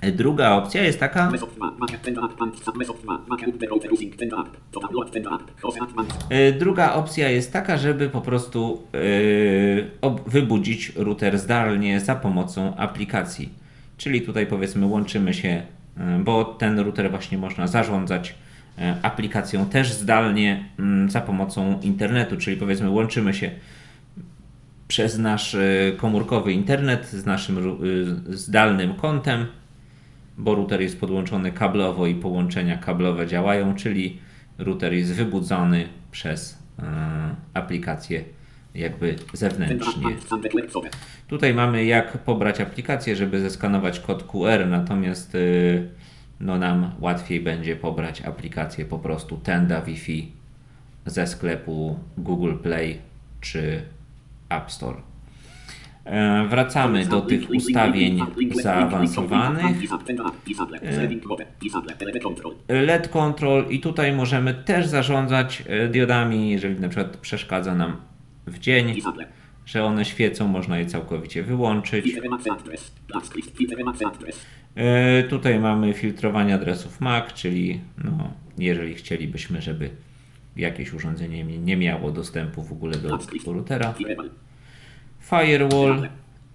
[0.00, 1.70] E, Druga opcja jest taka, Method 2.
[1.78, 3.18] Mac ten app and sub method 2.
[3.28, 4.56] Mac up the router using ten app.
[4.72, 5.60] To download ten app.
[5.60, 6.06] Cross app man.
[6.30, 8.98] e, druga opcja jest taka, żeby po prostu e,
[10.00, 13.61] ob- wybudzić router zdalnie za pomocą aplikacji.
[14.02, 15.62] Czyli tutaj powiedzmy łączymy się,
[15.96, 18.34] e, bo ten router właśnie można zarządzać
[18.78, 23.50] e, aplikacją też zdalnie mm, za pomocą internetu, czyli powiedzmy łączymy się
[24.88, 27.78] przez nasz e, komórkowy internet z naszym
[28.28, 29.46] zdalnym kontem,
[30.38, 34.18] bo router jest podłączony kablowo i połączenia kablowe działają, czyli
[34.58, 36.58] router jest wybudzony przez
[37.54, 38.24] aplikację
[38.74, 40.16] jakby zewnętrznie.
[41.28, 45.88] Tutaj mamy jak pobrać aplikację, żeby zeskanować kod QR, natomiast y,
[46.40, 50.32] no nam łatwiej będzie pobrać aplikację po prostu Tenda Wi-Fi
[51.06, 52.98] ze sklepu Google Play
[53.40, 53.82] czy
[54.48, 54.96] App Store.
[56.04, 58.20] E, Wracamy do tych ustawień
[58.62, 59.76] zaawansowanych.
[62.22, 62.54] Control.
[62.68, 67.96] LED Control i tutaj możemy też zarządzać e, diodami, jeżeli na przykład przeszkadza nam
[68.46, 68.94] w dzień,
[69.66, 72.06] że one świecą, można je całkowicie wyłączyć.
[74.74, 79.90] E, Tutaj mamy filtrowanie adresów MAC, czyli no, jeżeli chcielibyśmy, żeby
[80.56, 83.08] jakieś urządzenie nie- miało dostępu w ogóle do,
[83.44, 83.92] do routera.
[85.20, 86.08] Firewall.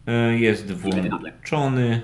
[0.07, 2.01] E, jest włączony.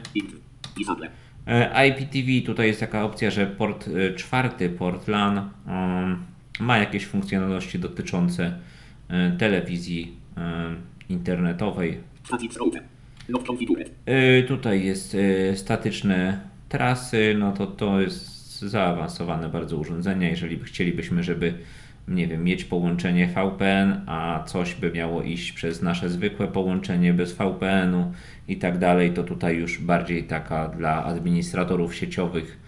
[0.77, 1.09] Disable.
[1.47, 5.49] E, IPTV tutaj jest taka opcja, że port czwarty, port LAN
[6.59, 8.59] ma jakieś funkcjonalności dotyczące
[9.37, 10.75] telewizji e,
[11.09, 11.97] internetowej.
[14.09, 15.17] Y, Tutaj jest
[15.55, 16.39] statyczne
[16.69, 20.29] trasy, no to to jest zaawansowane bardzo urządzenia.
[20.29, 21.53] Jeżeli by chcielibyśmy, żeby
[22.07, 27.33] nie wiem, mieć połączenie VPN, a coś by miało iść przez nasze zwykłe połączenie bez
[27.33, 28.11] VPN-u
[28.47, 32.59] i tak dalej, to tutaj już bardziej taka dla administratorów sieciowych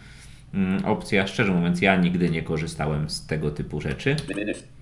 [0.53, 1.27] mm, opcja.
[1.27, 4.15] Szczerze mówiąc, ja nigdy nie korzystałem z tego typu rzeczy.
[4.15, 4.74] DNS.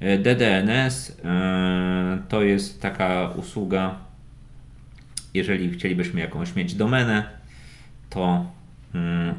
[0.00, 3.94] E, DDNS e, to jest taka usługa,
[5.34, 7.24] jeżeli chcielibyśmy jakąś mieć domenę,
[8.10, 8.46] to
[8.94, 9.34] mm,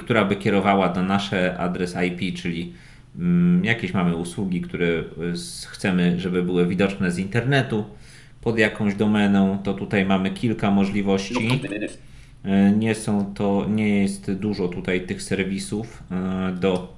[0.00, 2.72] która by kierowała na nasze adres IP, czyli
[3.18, 4.86] mm, jakieś mamy usługi, które
[5.32, 7.84] s- chcemy, żeby były widoczne z internetu
[8.40, 11.34] pod jakąś domeną, to tutaj mamy kilka możliwości.
[12.44, 16.97] E, Nie są to, nie jest dużo tutaj tych serwisów e, do e,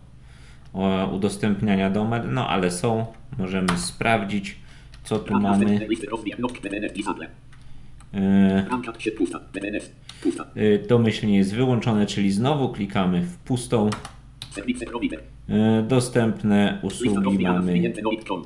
[1.13, 3.07] udostępniania domen, no ale są.
[3.39, 4.57] Możemy sprawdzić,
[5.05, 5.89] co tu mamy.
[6.95, 7.27] Disable.
[8.15, 8.67] E,
[10.55, 13.91] e, Domyślnie jest wyłączone, czyli znowu klikamy w pustą.
[15.49, 18.45] E, Dostępne usługi mamy Zwinięte noit.com.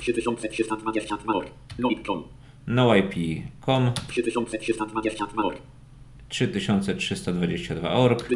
[0.00, 1.50] 3322 org.
[1.78, 2.22] Logic.com.
[2.66, 5.58] noip.com 3322 org.
[6.28, 8.28] 3322.org,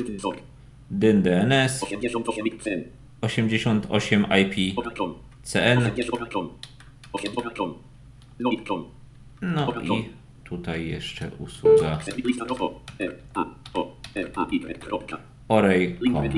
[0.91, 1.01] Org.
[1.01, 2.85] DynDNS 88 XCN.
[3.21, 4.75] 88 IP.
[5.43, 6.51] CN 80 Oga.com.
[7.13, 7.75] 8 Oga.com.
[8.39, 8.85] Logic.com.
[9.43, 10.09] no i
[10.45, 11.99] tutaj jeszcze usługa.
[13.35, 13.45] A.
[14.71, 14.79] Y.
[14.79, 15.19] Kropka.
[15.49, 16.29] Orej.com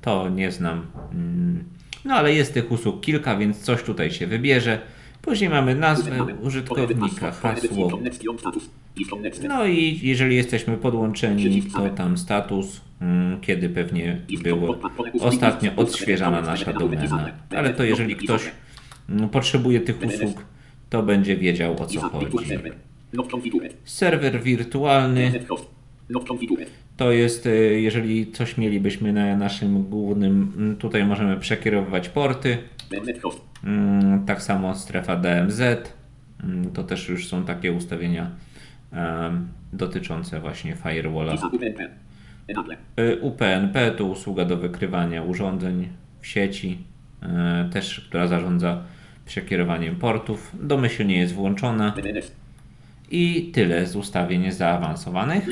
[0.00, 1.64] to nie znam Mm,
[2.04, 4.80] no ale jest tych usług kilka, więc coś tutaj się wybierze
[5.22, 8.00] później mamy nazwę użytkownika, hasło.
[9.48, 14.78] no i jeżeli jesteśmy podłączeni, to tam status, mm, kiedy pewnie było
[15.20, 17.30] ostatnio odświeżana nasza domena.
[17.50, 18.50] Ale to jeżeli ktoś
[19.08, 20.44] mm, potrzebuje tych usług,
[20.90, 22.36] to będzie wiedział o co chodzi.
[23.84, 24.42] Serwer.
[24.42, 25.32] Wirtualny
[27.02, 32.58] to jest, y, jeżeli coś mielibyśmy na naszym głównym, mm, tutaj możemy przekierowywać porty.
[33.64, 35.60] Mm, Tak samo strefa DMZ.
[36.44, 38.30] Mm, To też już są takie ustawienia
[39.72, 41.32] dotyczące właśnie firewalla.
[43.00, 45.88] Y, UPnP to usługa do wykrywania urządzeń
[46.20, 46.78] w sieci,
[47.22, 47.26] y,
[47.72, 48.82] też która zarządza
[49.26, 50.56] przekierowaniem portów.
[50.62, 51.92] Domyślnie jest włączona.
[53.12, 55.44] I tyle z ustawień zaawansowanych.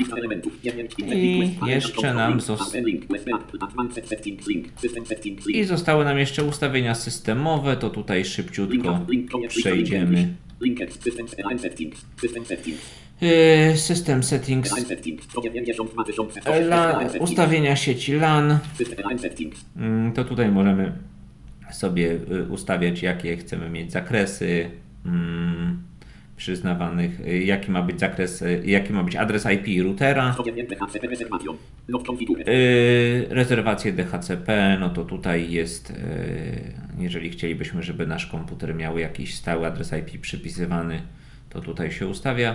[1.07, 2.71] I jeszcze nam zostało.
[5.53, 9.05] I zostały nam jeszcze ustawienia systemowe, to tutaj szybciutko
[9.47, 10.33] przejdziemy.
[13.21, 14.71] Yy, System settings,
[16.69, 18.59] LAN, ustawienia sieci LAN.
[19.77, 20.91] Mm, To tutaj możemy
[21.71, 24.69] sobie y, ustawiać, jakie chcemy mieć zakresy
[25.05, 25.83] mm,
[26.41, 30.35] przyznawanych, y, jaki ma być zakres, y, jaki ma być adres IP routera.
[32.47, 39.35] Yy, rezerwacje DHCP, no to tutaj jest, yy, jeżeli chcielibyśmy, żeby nasz komputer miał jakiś
[39.35, 41.01] stały adres IP przypisywany,
[41.49, 42.53] to tutaj się ustawia.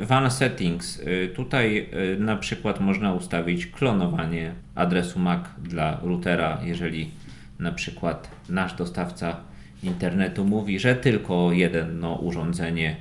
[0.00, 1.02] WAN settings.
[1.04, 7.10] Yy, Tutaj yy, na przykład można ustawić klonowanie adresu MAC dla routera, jeżeli
[7.58, 9.45] na przykład nasz dostawca
[9.82, 12.96] internetu mówi, że tylko jedno urządzenie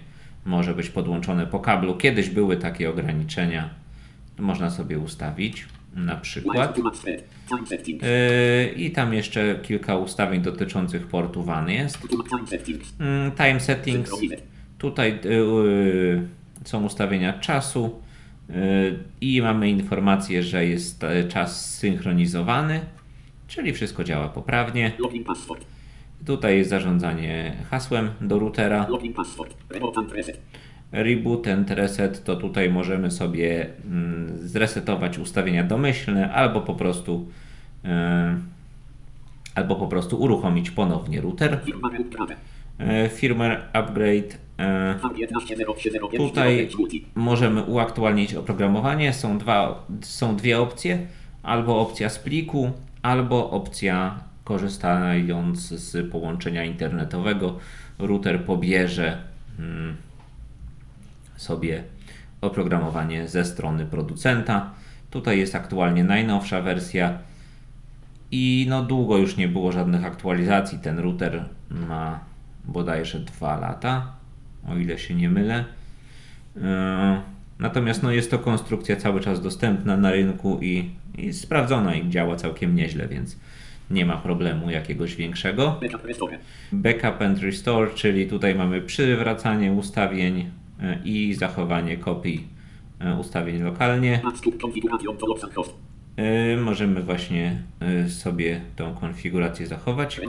[0.45, 1.97] może być podłączone po kablu.
[1.97, 3.69] Kiedyś były takie ograniczenia,
[4.39, 5.65] można sobie ustawić
[5.95, 6.78] na przykład.
[7.88, 11.97] Yy, I tam jeszcze kilka ustawień dotyczących portu WAN jest.
[12.99, 14.11] Mm, Time settings.
[14.78, 16.28] Tutaj yy,
[16.63, 18.01] są ustawienia czasu
[18.49, 18.55] yy,
[19.21, 22.82] i mamy informację, że jest e, czas synchronizowany,
[23.47, 24.91] czyli wszystko działa poprawnie.
[24.99, 25.74] Login password.
[26.26, 28.88] Tutaj jest zarządzanie hasłem do routera.
[28.89, 29.55] Login password.
[29.70, 30.39] Reboot and reset.
[30.91, 37.28] Reboot and reset to tutaj możemy sobie mm, zresetować ustawienia domyślne albo po prostu
[37.84, 37.89] yy,
[39.55, 41.59] albo po prostu uruchomić ponownie router.
[41.66, 42.36] Firmware upgrade.
[42.80, 44.38] Yy, firmware upgrade.
[44.57, 46.70] A13035 Tutaj
[47.16, 49.13] możemy uaktualnić oprogramowanie.
[49.13, 51.07] Są, dwa, są dwie opcje.
[51.43, 57.60] Albo opcja z pliku, albo opcja korzystając z połączenia internetowego.
[58.00, 59.18] Router pobierze
[59.60, 59.96] mm,
[61.36, 61.84] sobie
[62.41, 64.72] oprogramowanie ze strony producenta.
[65.10, 67.18] Tutaj jest aktualnie najnowsza wersja
[68.32, 70.80] i no długo już nie było żadnych aktualizacji.
[70.80, 72.20] Ten router ma
[72.66, 74.14] bodajże 2 lata,
[74.68, 75.66] o ile się nie mylę.
[76.56, 76.62] Yy,
[77.60, 82.36] Natomiast no, jest to konstrukcja cały czas dostępna na rynku i, i sprawdzona i działa
[82.36, 83.38] całkiem nieźle, więc
[83.89, 85.79] nie ma problemu jakiegoś większego.
[86.71, 90.49] Backup and restore, czyli tutaj mamy przywracanie ustawień
[90.81, 92.47] e, i zachowanie kopii
[92.99, 94.21] e, ustawień lokalnie.
[96.17, 97.61] E, Możemy właśnie
[98.07, 100.21] sobie tą konfigurację zachować.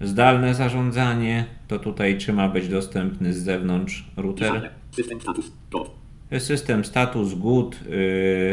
[0.00, 4.70] Zdalne zarządzanie to tutaj czy ma być dostępny z zewnątrz router.
[4.90, 5.52] System status.
[5.70, 5.90] Dot.
[6.38, 7.80] System status good.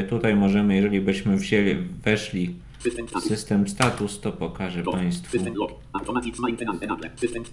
[0.09, 3.29] Tutaj możemy, jeżeli byśmy wzięli, weszli System status.
[3.29, 4.83] system status, to pokażę.
[4.83, 5.31] Państwu.
[5.31, 5.71] System log.
[5.93, 7.09] Automatic maintenance enable.
[7.15, 7.43] System.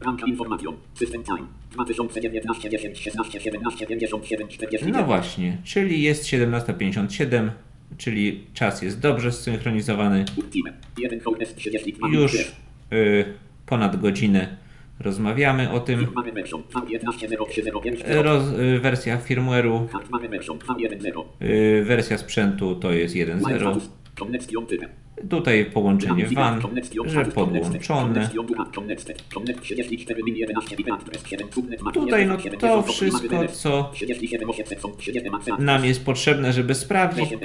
[0.00, 0.26] Ranka.
[0.94, 1.46] System time.
[1.72, 4.96] 2019 10 16 17 57 49.
[4.96, 7.50] No właśnie, czyli jest 17.57,
[7.98, 10.24] czyli czas jest dobrze zsynchronizowany.
[10.36, 10.72] Ultime.
[10.98, 12.34] 1 holes 32 Już
[12.92, 13.24] y,
[13.66, 14.56] ponad godzinę
[15.00, 16.00] rozmawiamy o tym.
[16.00, 16.62] Firmware version.
[16.62, 18.22] V13035.
[18.22, 20.58] Roz, y, wersja firmware'u, Hardware version.
[20.58, 21.24] V10.
[21.42, 23.80] y, wersja sprzętu to jest Line 1.0.
[25.30, 26.60] Tutaj połączenie WAN,
[27.06, 28.30] że podłączone.
[31.94, 33.90] Tutaj no to wszystko, co
[35.58, 37.36] nam jest potrzebne, żeby sprawdzić,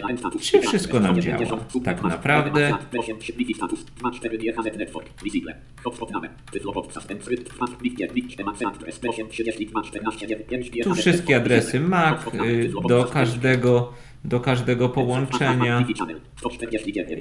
[0.42, 1.58] czy wszystko nam działa.
[1.84, 2.78] Tak naprawdę
[10.84, 13.94] tu wszystkie adresy MAC y, do każdego
[14.26, 15.86] do każdego połączenia,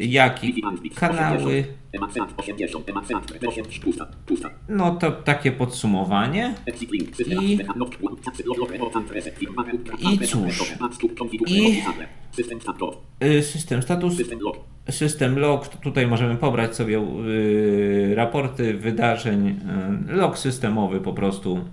[0.01, 0.53] jakie
[0.95, 1.65] kanały.
[4.69, 6.55] No to takie podsumowanie.
[9.99, 10.75] I, i cóż.
[11.47, 11.83] I
[13.25, 14.17] y, system status,
[14.91, 19.49] system log, tutaj możemy pobrać sobie y, raporty wydarzeń,
[20.09, 21.65] y, log systemowy po prostu,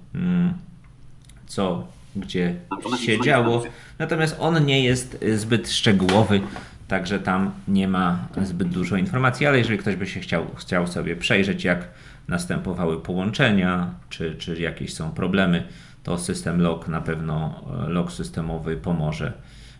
[1.48, 2.56] co gdzie
[3.00, 3.64] się działo.
[4.00, 6.42] Natomiast on nie jest zbyt szczegółowy,
[6.88, 11.16] także tam nie ma zbyt dużo informacji, ale jeżeli ktoś by się chciał, chciał sobie
[11.16, 11.88] przejrzeć, jak
[12.28, 15.64] następowały połączenia, czy, czy jakieś są problemy,
[16.04, 19.34] to system log na pewno, log systemowy pomoże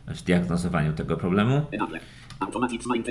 [0.08, 1.62] w diagnozowaniu tego problemu.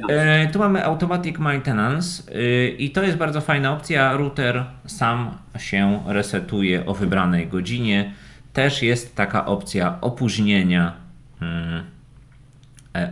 [0.09, 4.17] E, tu mamy Automatic Maintenance e, i to jest bardzo fajna opcja.
[4.17, 8.13] Router sam się resetuje o wybranej godzinie
[8.57, 10.93] też jest taka opcja opóźnienia,
[11.41, 11.85] hmm,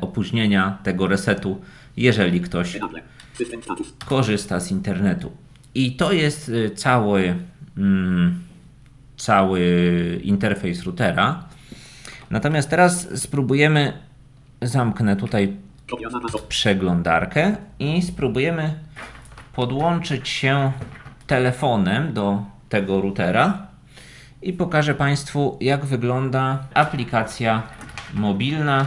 [0.01, 1.61] opóźnienia tego resetu,
[1.97, 2.79] jeżeli ktoś
[4.07, 5.33] korzysta z internetu.
[5.75, 7.35] I to jest y, cały,
[7.77, 8.43] hmm,
[9.17, 9.61] cały
[10.23, 11.45] interfejs routera.
[12.31, 13.93] Natomiast teraz spróbujemy,
[14.63, 15.57] zamknę tutaj
[16.49, 18.75] przeglądarkę i spróbujemy
[19.55, 20.73] podłączyć się
[21.27, 23.74] telefonem do tego routera
[24.45, 27.63] i pokażę Państwu, jak wygląda aplikacja
[28.15, 28.87] mobilna,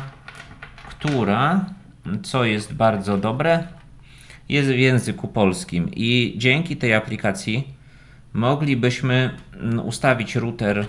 [0.89, 1.65] która,
[2.23, 3.63] co jest bardzo dobre,
[4.49, 5.89] jest w języku polskim.
[5.95, 7.67] I dzięki tej aplikacji
[8.33, 10.85] moglibyśmy mm, ustawić router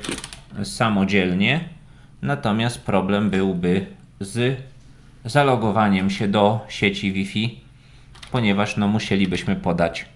[0.65, 1.61] samodzielnie,
[2.23, 3.87] natomiast problem byłby
[4.21, 4.57] z
[5.25, 7.61] zalogowaniem się do sieci Wi-Fi,
[8.31, 10.07] ponieważ no, musielibyśmy podać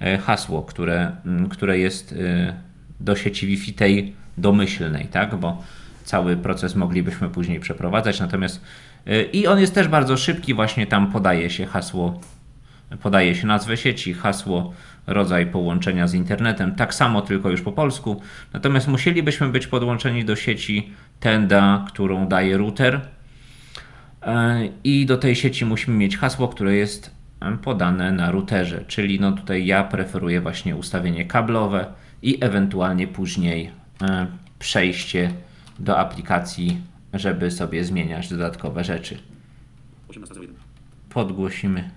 [0.00, 2.71] e, hasło, które, mm, które jest e,
[3.04, 5.36] do sieci Wi-Fi tej domyślnej, tak?
[5.36, 5.62] Bo
[6.04, 8.20] cały proces moglibyśmy później przeprowadzać.
[8.20, 8.64] Natomiast
[9.08, 12.20] y, i on jest też bardzo szybki, właśnie tam podaje się hasło,
[13.02, 14.72] podaje się nazwę sieci, hasło,
[15.06, 18.20] rodzaj połączenia z internetem, tak samo tylko już po polsku.
[18.52, 22.94] Natomiast musielibyśmy być podłączeni do sieci Tenda, którą daje router.
[22.94, 24.28] Y,
[24.84, 27.22] I do tej sieci musimy mieć hasło, które jest
[27.62, 31.86] podane na routerze, czyli no tutaj ja preferuję właśnie ustawienie kablowe,
[32.22, 33.70] i ewentualnie później
[34.02, 34.26] e,
[34.58, 35.32] przejście
[35.78, 36.80] do aplikacji,
[37.14, 39.18] żeby sobie zmieniać dodatkowe rzeczy.
[41.08, 41.90] Podgłosimy.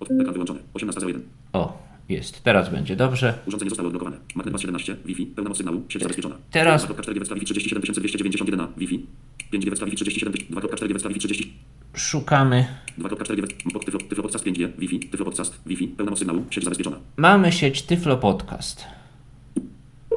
[0.00, 0.60] Ekran wyłączony.
[0.74, 1.20] 18.01.
[1.52, 2.42] O, jest.
[2.42, 3.38] Teraz będzie dobrze.
[3.46, 4.16] Urządzenie zostało odblokowane.
[4.34, 6.36] Magnet 17, Wi-Fi, pełna moc sygnału, sieć zabezpieczona.
[6.50, 6.86] Teraz.
[6.86, 9.06] 2.4 Wi-Fi 37291 Wi-Fi.
[9.50, 11.54] 5 Wi-Fi 37 2.4 Wi-Fi 30.
[11.94, 12.66] Szukamy.
[12.98, 13.46] 2.4
[13.84, 16.96] Tyflo, Tyflo Podcast 5G, Wi-Fi, Tyflo Podcast, Wi-Fi, pełna moc sygnału, sieć zabezpieczona.
[17.16, 18.84] Mamy sieć Tyflo Podcast.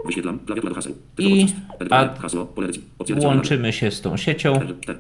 [0.06, 0.96] Wyświetlam klawiatura do haseł.
[1.18, 1.48] I
[1.90, 2.68] a hasło, pole
[3.24, 4.60] łączymy się z tą siecią.
[4.86, 4.96] T,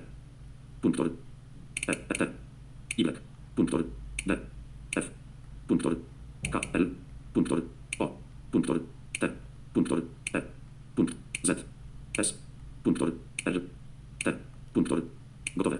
[0.81, 1.09] punktor,
[2.17, 2.27] T,
[2.97, 3.13] Y,
[3.55, 3.83] punktor,
[4.27, 4.37] D,
[4.95, 5.09] F,
[5.67, 5.95] punktor,
[6.51, 6.89] K, L,
[7.33, 7.61] punktor,
[7.99, 8.17] O,
[8.51, 8.79] punktor,
[9.19, 9.29] T,
[9.73, 10.01] punktor,
[10.33, 10.41] E,
[10.95, 11.65] punkt, Z,
[12.17, 12.37] S,
[12.83, 13.11] punktor,
[13.45, 13.61] R,
[14.23, 14.33] T,
[14.73, 15.01] punktor,
[15.57, 15.77] gotowe.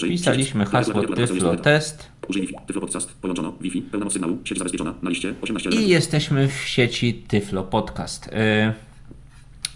[0.00, 2.11] Wpisaliśmy hasło Tyflo Test.
[2.28, 2.54] Użyj Wi-Fi.
[2.66, 3.12] Tyflo Podcast.
[3.12, 3.52] Połączono.
[3.60, 3.82] Wi-Fi.
[3.82, 4.38] Pełna moc sygnału.
[4.44, 4.94] Sieć zabezpieczona.
[5.02, 8.30] Na liście 18 I jesteśmy w sieci Tyflo Podcast.
[8.32, 8.72] Yy,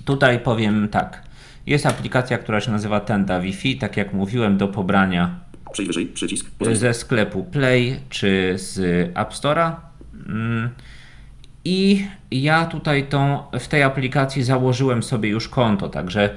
[0.04, 1.22] tutaj powiem tak.
[1.66, 3.78] Jest aplikacja, która się nazywa Tenda Wi-Fi.
[3.78, 5.40] Tak jak mówiłem, do pobrania
[5.72, 6.06] Przejdź wyżej.
[6.06, 6.46] Przycisk.
[6.72, 8.78] ze sklepu Play czy z
[9.18, 9.72] App Store'a.
[10.28, 10.70] Yy.
[11.64, 16.34] I ja tutaj tą, w tej aplikacji założyłem sobie już konto, także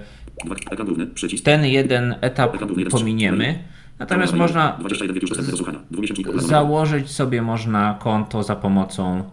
[1.44, 2.58] ten jeden etap
[2.92, 3.60] pominiemy.
[4.00, 4.80] Natomiast można
[6.36, 9.24] założyć sobie można konto za pomocą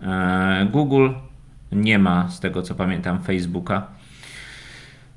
[0.00, 1.08] e, Google.
[1.72, 3.86] Nie ma, z tego co pamiętam, Facebooka.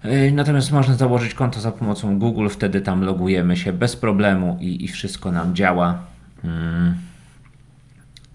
[0.02, 4.86] E, natomiast można założyć konto za pomocą Google, wtedy tam logujemy się bez problemu i,
[4.86, 6.00] i wszystko nam działa.
[6.44, 6.96] Mm.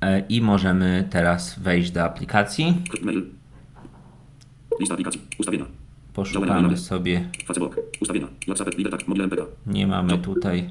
[0.01, 2.83] E, I możemy teraz wejść do aplikacji.
[4.81, 5.84] Lista aplikacji, ustawienia.
[6.15, 7.29] Poszukamy sobie.
[7.45, 9.47] Facebook, ustawienia, WhatsApp, Libertak, mobile MPK.
[9.67, 10.69] Nie mamy tutaj.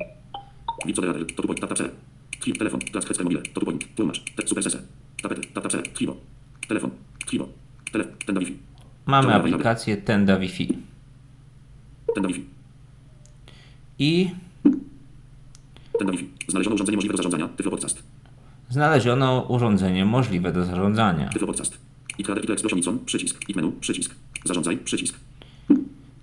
[2.59, 4.79] Telefon, klask, mobile, to point, tłumacz, super sese,
[5.21, 6.15] tapety, tap, tap, tribo,
[6.67, 6.89] telefon,
[7.25, 7.47] tribo,
[7.91, 8.57] telefon, tenda Wi-Fi.
[9.05, 10.77] Mamy aplikację Tenda Wi-Fi.
[12.15, 12.45] Tenda Wi-Fi.
[13.99, 14.29] I
[15.99, 16.29] Ten do Wi-Fi.
[16.47, 17.47] Znaleziono urządzenie możliwe do zarządzania.
[17.47, 18.03] Tyflo Podcast.
[18.69, 21.29] Znaleziono urządzenie możliwe do zarządzania.
[21.29, 21.77] Tyflo Podcast.
[22.17, 22.99] I Explosion Icon.
[23.05, 23.49] Przycisk.
[23.49, 23.71] I menu.
[23.71, 24.15] Przycisk.
[24.45, 24.77] Zarządzaj.
[24.77, 25.15] Przycisk.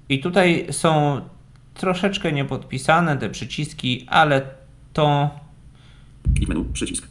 [0.09, 1.21] I tutaj są
[1.75, 4.43] troszeczkę niepodpisane te przyciski, ale
[4.93, 5.31] to
[6.41, 6.65] I menu.
[6.73, 7.07] Przycisk.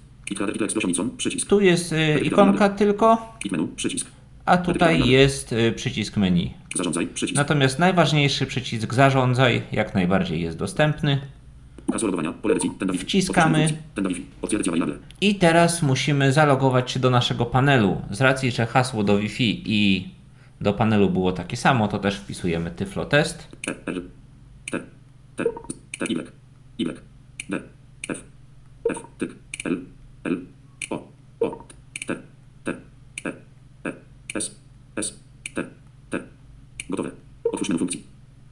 [1.17, 1.47] Przycisk.
[1.47, 3.67] tu jest y, ikonka tylko, I menu.
[3.67, 4.07] Przycisk.
[4.45, 6.53] a tutaj jest y, przycisk menu.
[6.75, 7.07] Zarządzaj.
[7.07, 7.37] Przycisk.
[7.37, 11.21] Natomiast najważniejszy przycisk zarządzaj jak najbardziej jest dostępny.
[12.99, 13.69] Wciskamy.
[15.21, 18.01] I teraz musimy zalogować się do naszego panelu.
[18.11, 20.09] Z racji, że hasło do Wi-Fi i
[20.61, 23.47] do panelu było takie samo, to też wpisujemy Tyflo Test.
[36.89, 37.11] Gotowe.
[37.51, 38.03] Otwórz menu funkcji.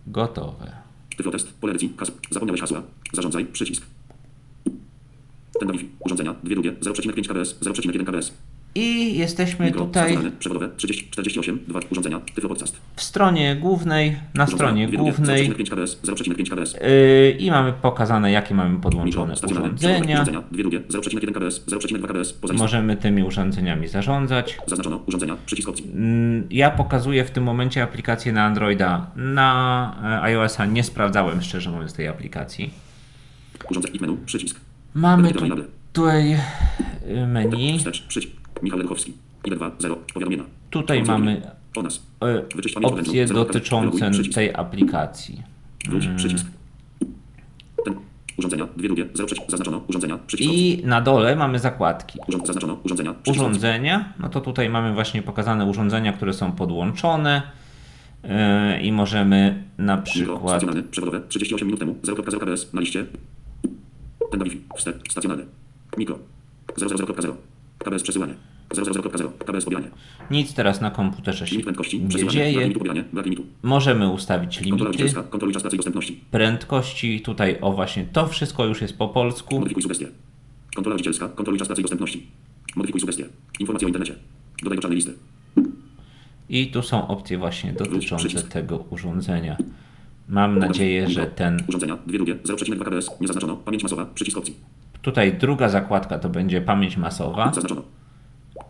[0.07, 0.71] Gotowe.
[1.17, 2.15] Tyflotest, pole edycji, hasło.
[2.31, 2.83] Zapomniałeś hasła.
[3.13, 3.85] Zarządzaj, przycisk.
[5.59, 5.89] Ten Wi-Fi.
[5.99, 8.33] Urządzenia, dwie drugie, 0,5 kbs, 0,1 kbs.
[8.77, 12.21] I jesteśmy Mikro, tutaj stacjonarne, przewodowe, 30, 48, 2 urządzenia,
[12.95, 16.73] w stronie głównej, na Urządzenia, stronie głównej 0,5 kbs, 0,5 kbs.
[16.73, 20.25] yy, i mamy pokazane, jakie mamy Mikro, podłączone przewodowe, urządzenia.
[20.51, 22.53] drugie, 0,1 kbs, 0,2 kbs, poza.
[22.53, 24.57] Możemy tymi urządzeniami zarządzać.
[24.67, 25.85] Zaznaczono urządzenia, przycisk opcji.
[25.93, 29.11] Mm, Ja pokazuję w tym momencie aplikację na Androida.
[29.15, 32.73] Na e, iOS-a nie sprawdzałem, szczerze mówiąc, tej aplikacji.
[33.71, 34.59] Urządzenie i menu, przycisk.
[34.93, 35.45] Mamy tu,
[35.93, 36.33] tutaj
[37.09, 37.77] y, menu.
[37.79, 38.33] Wstecz, przycisk.
[38.61, 39.13] Michał Leduchowski.
[39.43, 40.43] IB2, 0, powiadomienia.
[40.69, 41.41] Tutaj mamy
[41.77, 42.01] O nas.
[42.55, 45.43] Wyczyść pamięć opcje dotyczące tej aplikacji.
[45.89, 46.45] Wróć, przycisk.
[47.85, 47.95] Ten.
[48.37, 49.51] Urządzenia, dwie drugie, 0, przycisk.
[49.51, 50.53] Zaznaczono urządzenia, przycisk.
[50.53, 52.19] I na dole mamy zakładki.
[52.27, 53.41] Urząd, zaznaczono urządzenia, przycisk.
[53.41, 57.41] Urządzenia, no to tutaj mamy właśnie pokazane urządzenia, które są podłączone
[58.23, 63.05] y, i możemy na Mikro, przykład stacjonarny, przewodowe, 38 minut temu, 0.0 kbs, na liście.
[64.31, 65.45] Ten do Wi-Fi, wstecz, stacjonarny.
[65.97, 66.19] Mikro,
[66.67, 67.33] 0.0.0.
[67.79, 68.33] KBS przesyłanie.
[68.69, 69.29] 0.0.0.
[69.45, 69.89] KBS pobieranie.
[70.31, 71.57] nic teraz na komputerze się
[71.93, 72.69] nie dzieje.
[73.63, 75.05] Możemy ustawić limity.
[76.31, 77.21] prędkości.
[77.21, 79.55] Tutaj o właśnie to wszystko już jest po polsku.
[79.55, 80.07] Modyfikuj sugestie.
[80.75, 82.27] Kontrola rodzicielska, kontroluj czas pracy i dostępności.
[82.75, 83.25] Modyfikuj sugestie.
[83.59, 84.15] Informacje o internecie.
[84.63, 85.13] Dodaj do czarnej listy.
[86.49, 89.57] I tu są opcje właśnie dotyczące tego urządzenia.
[90.29, 91.57] Mam nadzieję, że ten.
[91.67, 93.55] Urządzenia, dwie drugie, 0,2 kbs, nie zaznaczono.
[93.55, 94.55] Pamięć masowa, przycisk opcji.
[95.01, 97.53] Tutaj druga zakładka to będzie pamięć masowa.
[97.53, 97.81] Zaznaczono.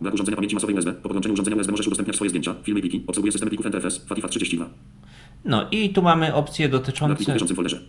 [0.00, 0.92] Brak urządzenia pamięci masowej USB.
[0.92, 3.04] Po podłączeniu urządzenia USB możesz udostępniać swoje zdjęcia, filmy i pliki.
[3.06, 4.68] Obsługuje system plików NTFS, FATIFA 32.
[5.44, 7.32] No i tu mamy opcje Brak plików w dotyczące.
[7.32, 7.80] bieżącym folderze.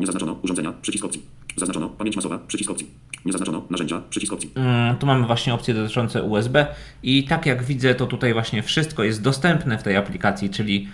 [0.00, 1.22] Nie zaznaczono urządzenia, przycisk opcji.
[1.56, 2.86] Zaznaczono pamięć masowa, przycisk opcji.
[3.24, 4.50] Nie zaznaczono narzędzia, przycisk opcji.
[4.54, 6.66] Mm, Tu mamy właśnie opcje dotyczące USB
[7.02, 10.88] i tak jak widzę, to tutaj właśnie wszystko jest dostępne w tej aplikacji, czyli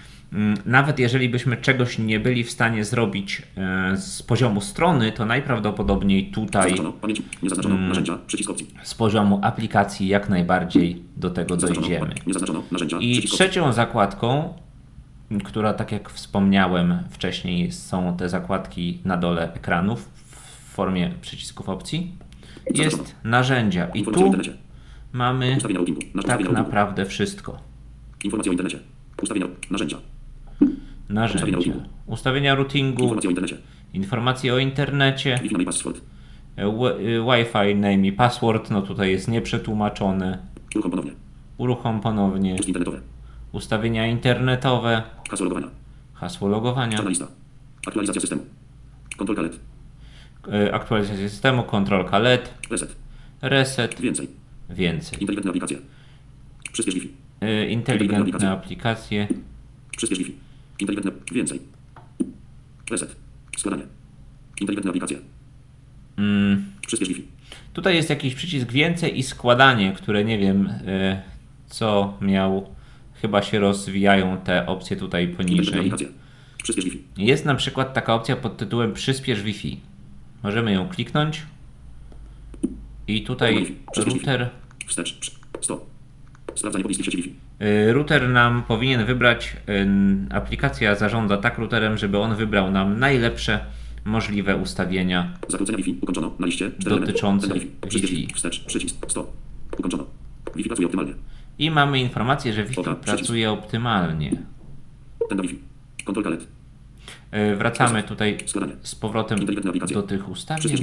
[0.66, 6.30] nawet jeżeli byśmy czegoś nie byli w stanie zrobić e, z poziomu strony, to najprawdopodobniej
[6.30, 6.74] tutaj
[8.48, 8.66] opcji.
[8.82, 12.14] z poziomu aplikacji jak najbardziej do tego dojdziemy.
[13.00, 14.54] I trzecią zakładką,
[15.44, 22.12] która tak jak wspomniałem wcześniej, są te zakładki na dole ekranów w formie przycisków opcji,
[22.74, 23.86] jest narzędzia.
[23.86, 24.32] I tu
[25.12, 25.58] mamy
[26.26, 27.58] tak naprawdę wszystko.
[28.24, 28.78] Informacje o internecie.
[29.22, 30.11] Ustawienia narzędzia.
[31.08, 31.80] Narzędzia, routingu.
[32.06, 33.56] ustawienia routingu, Informacje o internecie.
[33.94, 36.00] informacje o internecie, Wi-Fi name i password.
[36.56, 40.38] e, wi- Wi-Fi, name i password, no tutaj jest nieprzetłumaczone.
[40.74, 41.12] Uruchom ponownie.
[41.58, 43.00] Uruchom ponownie, internetowe.
[43.52, 45.68] ustawienia internetowe, Hasło logowania.
[46.14, 46.96] hasło logowania.
[46.96, 47.26] Czarna lista.
[47.86, 48.42] Aktualizacja systemu.
[49.16, 49.58] Kontrolka LED.
[50.52, 52.96] E, aktualizacja systemu, kontrolka LED, Reset.
[53.42, 54.28] reset, Więcej.
[54.70, 55.20] więcej.
[55.20, 55.78] Inteligentne aplikacje.
[56.72, 57.08] Przyspiesz Wi-Fi.
[57.40, 59.28] E, Inteligentne aplikacje,
[59.96, 60.32] Przyspiesz Wi-Fi.
[60.78, 61.12] Inteligentne.
[61.32, 61.60] Więcej.
[62.90, 63.16] Reset.
[63.58, 63.82] Składanie.
[64.60, 65.18] Inteligentne aplikacje.
[66.18, 67.22] mm, Przyspiesz Wi-Fi.
[67.72, 71.22] tutaj jest jakiś przycisk więcej i składanie, które nie wiem e,
[71.66, 72.68] co miał,
[73.14, 75.78] chyba się rozwijają te opcje tutaj poniżej.
[75.78, 76.08] aplikacje.
[76.62, 76.98] Przyspiesz Wi-Fi.
[77.16, 79.76] Jest na przykład taka opcja pod tytułem przyspiesz Wi-Fi.
[80.42, 81.42] Możemy ją kliknąć
[83.08, 84.50] i tutaj router,
[84.86, 85.18] Wstecz.
[85.18, 85.86] Przy- 100.
[86.54, 87.32] Sprawdzanie pobliskiej sieci Wi-Fi.
[87.62, 93.60] Y, router nam powinien wybrać, y, aplikacja zarządza tak routerem, żeby on wybrał nam najlepsze
[94.04, 95.32] możliwe ustawienia.
[95.48, 95.98] Zakrócenia Wi-Fi.
[96.00, 96.32] Ukończono.
[96.38, 96.70] Na liście.
[96.78, 98.28] Dotyczące Wi-Fi.
[98.34, 98.64] Wstecz.
[98.64, 98.96] Przycisk.
[99.08, 99.32] 100.
[99.78, 100.04] Ukończono.
[100.56, 101.14] Wi-Fi pracuje optymalnie.
[101.58, 103.04] I mamy informację, że Wi-Fi przycisk.
[103.04, 104.30] pracuje optymalnie.
[105.28, 105.58] Ten Wi-Fi.
[106.04, 106.42] Kontrolka LED.
[107.52, 108.38] Y, Wracamy tutaj
[108.82, 109.38] z powrotem
[109.94, 110.76] do tych ustawień.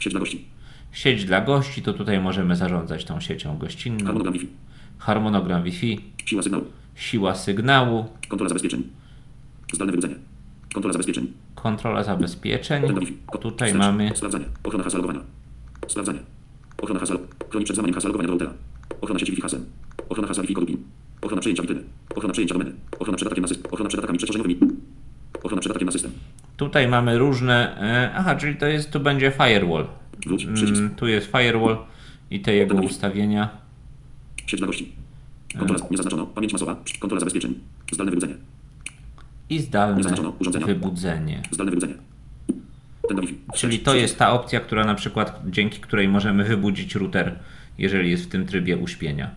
[0.00, 0.44] Sieć dla gości.
[0.92, 4.04] Sieć dla gości, to tutaj możemy zarządzać tą siecią gościnną.
[4.04, 4.48] Harmonogram Wi-Fi.
[4.98, 6.64] Harmonogram Wi-Fi, Siła sygnału.
[6.94, 8.82] siła sygnału, Kontrola zabezpieczeń.
[9.74, 10.14] Zdalne wybudzenie.
[10.74, 11.32] Kontrola zabezpieczeń.
[11.54, 12.82] Kontrola zabezpieczeń.
[13.40, 13.78] Tutaj Wstecz.
[13.86, 14.44] mamy Sprawdzanie.
[14.64, 15.20] Ochrona hasła logowania.
[15.88, 16.18] Sprawdzanie.
[16.82, 17.16] Ochrona hasła.
[17.50, 18.52] Chroni przed złamaniem hasła logowania do routera.
[19.00, 19.64] Ochrona sieci Wi-Fi hasłem.
[20.08, 20.76] Ochrona hasła Wi-Fi kodu PIN.
[21.22, 21.82] Ochrona przejęcia witryny.
[22.16, 22.72] Ochrona przejęcia domeny.
[22.98, 23.72] Ochrona przed atakiem na system.
[23.72, 24.58] Ochrona przed atakami przestrzeniowymi.
[25.42, 26.12] Ochrona przed atakiem na system.
[26.56, 27.76] Tutaj mamy różne.
[27.80, 29.86] e, Aha, czyli to jest, tu będzie firewall.
[30.26, 30.44] Wróć.
[30.44, 31.76] Mm, Tu jest firewall
[32.30, 33.48] i te jego ustawienia.
[34.48, 34.92] Sieć dla gości.
[35.58, 35.86] Kontrola.
[35.90, 36.26] Nie zaznaczono.
[36.26, 36.76] Pamięć masowa.
[36.98, 37.54] Kontrola zabezpieczeń.
[37.92, 38.34] Zdalne wybudzenie.
[39.50, 40.02] I zdalne
[40.66, 41.42] wybudzenie.
[41.50, 41.94] Zdalne wybudzenie.
[43.54, 47.38] Czyli to jest ta opcja, która na przykład dzięki której możemy wybudzić router,
[47.78, 49.30] jeżeli jest w tym trybie uśpienia.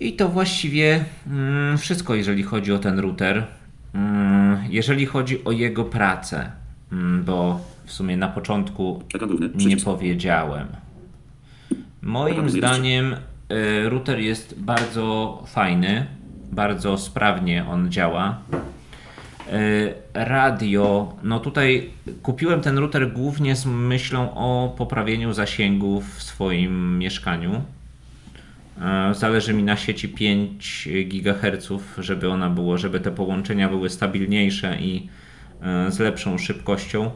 [0.00, 3.46] I to właściwie mm, wszystko, jeżeli chodzi o ten router.
[3.94, 6.52] Mm, jeżeli chodzi o jego pracę,
[6.92, 9.02] mm, bo w sumie na początku
[9.54, 10.66] nie powiedziałem.
[12.02, 13.16] Moim zdaniem
[13.88, 16.06] router jest bardzo fajny,
[16.52, 18.38] bardzo sprawnie on działa.
[19.52, 21.90] Y, Radio, no tutaj
[22.22, 27.62] kupiłem ten router głównie z myślą o poprawieniu zasięgu w swoim mieszkaniu.
[28.80, 31.68] E, Zależy mi na sieci 5 GHz,
[31.98, 35.08] żeby ona było, żeby te połączenia były stabilniejsze i
[35.62, 37.10] e, z lepszą szybkością.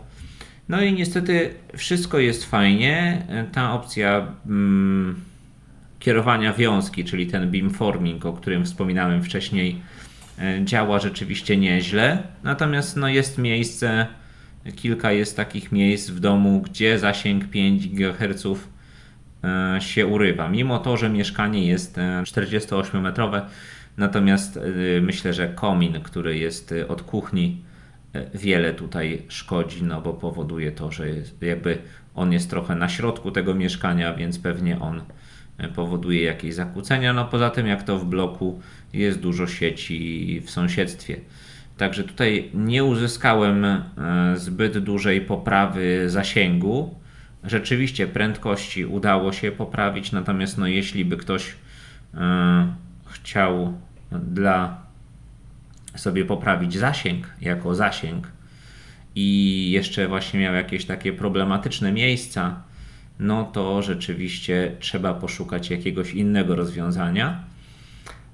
[0.69, 3.23] No i niestety wszystko jest fajnie.
[3.29, 5.21] E, Ta opcja mm,
[5.99, 9.83] kierowania wiązki, czyli ten beamforming, o którym wspominałem wcześniej,
[10.39, 12.23] e, działa rzeczywiście nieźle.
[12.43, 14.07] Natomiast no, jest miejsce,
[14.77, 18.47] kilka jest takich miejsc w domu, gdzie zasięg 5 GHz
[19.45, 20.49] e, się urywa.
[20.49, 23.41] Mimo to, że mieszkanie jest e, 48-metrowe,
[23.97, 24.61] natomiast e,
[25.01, 27.63] myślę, że komin, który jest od kuchni,
[28.35, 31.07] wiele tutaj szkodzi, no bo powoduje to, że
[31.41, 31.79] jakby
[32.15, 35.01] on jest trochę na środku tego mieszkania, więc pewnie on
[35.75, 37.13] powoduje jakieś zakłócenia.
[37.13, 38.61] No poza tym, jak to w bloku
[38.93, 41.21] jest dużo sieci w sąsiedztwie.
[41.77, 43.83] Także tutaj nie uzyskałem e,
[44.37, 46.95] zbyt dużej poprawy zasięgu.
[47.45, 51.55] Rzeczywiście prędkości udało się poprawić, natomiast no jeśli by ktoś
[52.15, 52.75] e,
[53.07, 53.75] chciał
[54.13, 54.83] dla
[55.97, 58.33] sobie poprawić zasięg jako zasięg
[59.15, 62.63] i jeszcze właśnie miał jakieś takie problematyczne miejsca,
[63.21, 67.45] no to rzeczywiście trzeba poszukać jakiegoś innego rozwiązania.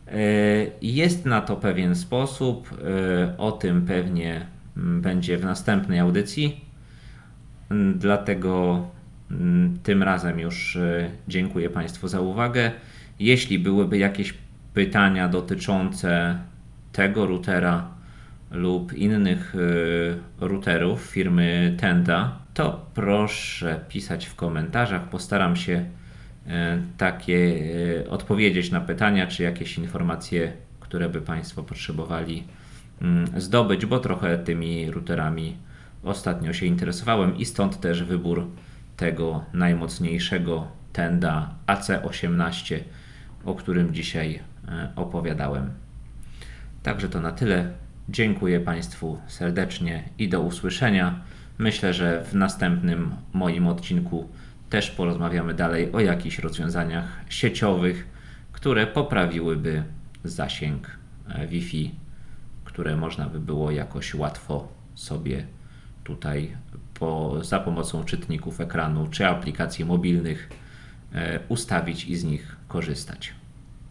[0.08, 0.18] E,
[0.82, 6.60] Jest na to pewien sposób, e, o tym pewnie mm, będzie w następnej audycji.
[7.70, 8.86] Mm, Dlatego
[9.30, 12.72] mm, tym razem już e, dziękuję Państwu za uwagę.
[13.18, 14.34] Jeśli byłyby jakieś
[14.74, 16.38] pytania dotyczące
[16.92, 17.88] tego routera
[18.50, 19.54] lub innych
[20.40, 25.08] routerów firmy Tenda, to proszę pisać w komentarzach.
[25.08, 25.84] Postaram się
[26.46, 27.60] e, takie
[28.06, 32.44] e, odpowiedzieć na pytania, czy jakieś informacje, które by Państwo potrzebowali
[33.02, 35.56] mm, zdobyć, bo trochę tymi routerami
[36.02, 38.46] ostatnio się interesowałem i stąd też wybór
[38.96, 42.78] tego najmocniejszego Tenda AC18,
[43.44, 45.70] o którym dzisiaj e, opowiadałem.
[46.82, 47.72] Także to na tyle.
[48.08, 51.20] Dziękuję Państwu serdecznie i do usłyszenia.
[51.58, 54.28] Myślę, że w następnym moim odcinku
[54.70, 58.06] też porozmawiamy dalej o jakichś rozwiązaniach sieciowych,
[58.52, 59.82] które poprawiłyby
[60.24, 60.98] zasięg
[61.28, 61.94] e, Wi-Fi,
[62.64, 65.46] które można by było jakoś łatwo sobie
[66.04, 66.56] tutaj
[66.94, 70.50] po, za pomocą czytników ekranu czy aplikacji mobilnych
[71.12, 73.32] e, ustawić i z nich korzystać.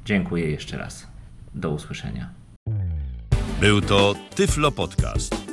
[0.05, 1.07] Dziękuję jeszcze raz.
[1.55, 2.29] Do usłyszenia.
[3.61, 5.52] Był to Tyflo Podcast.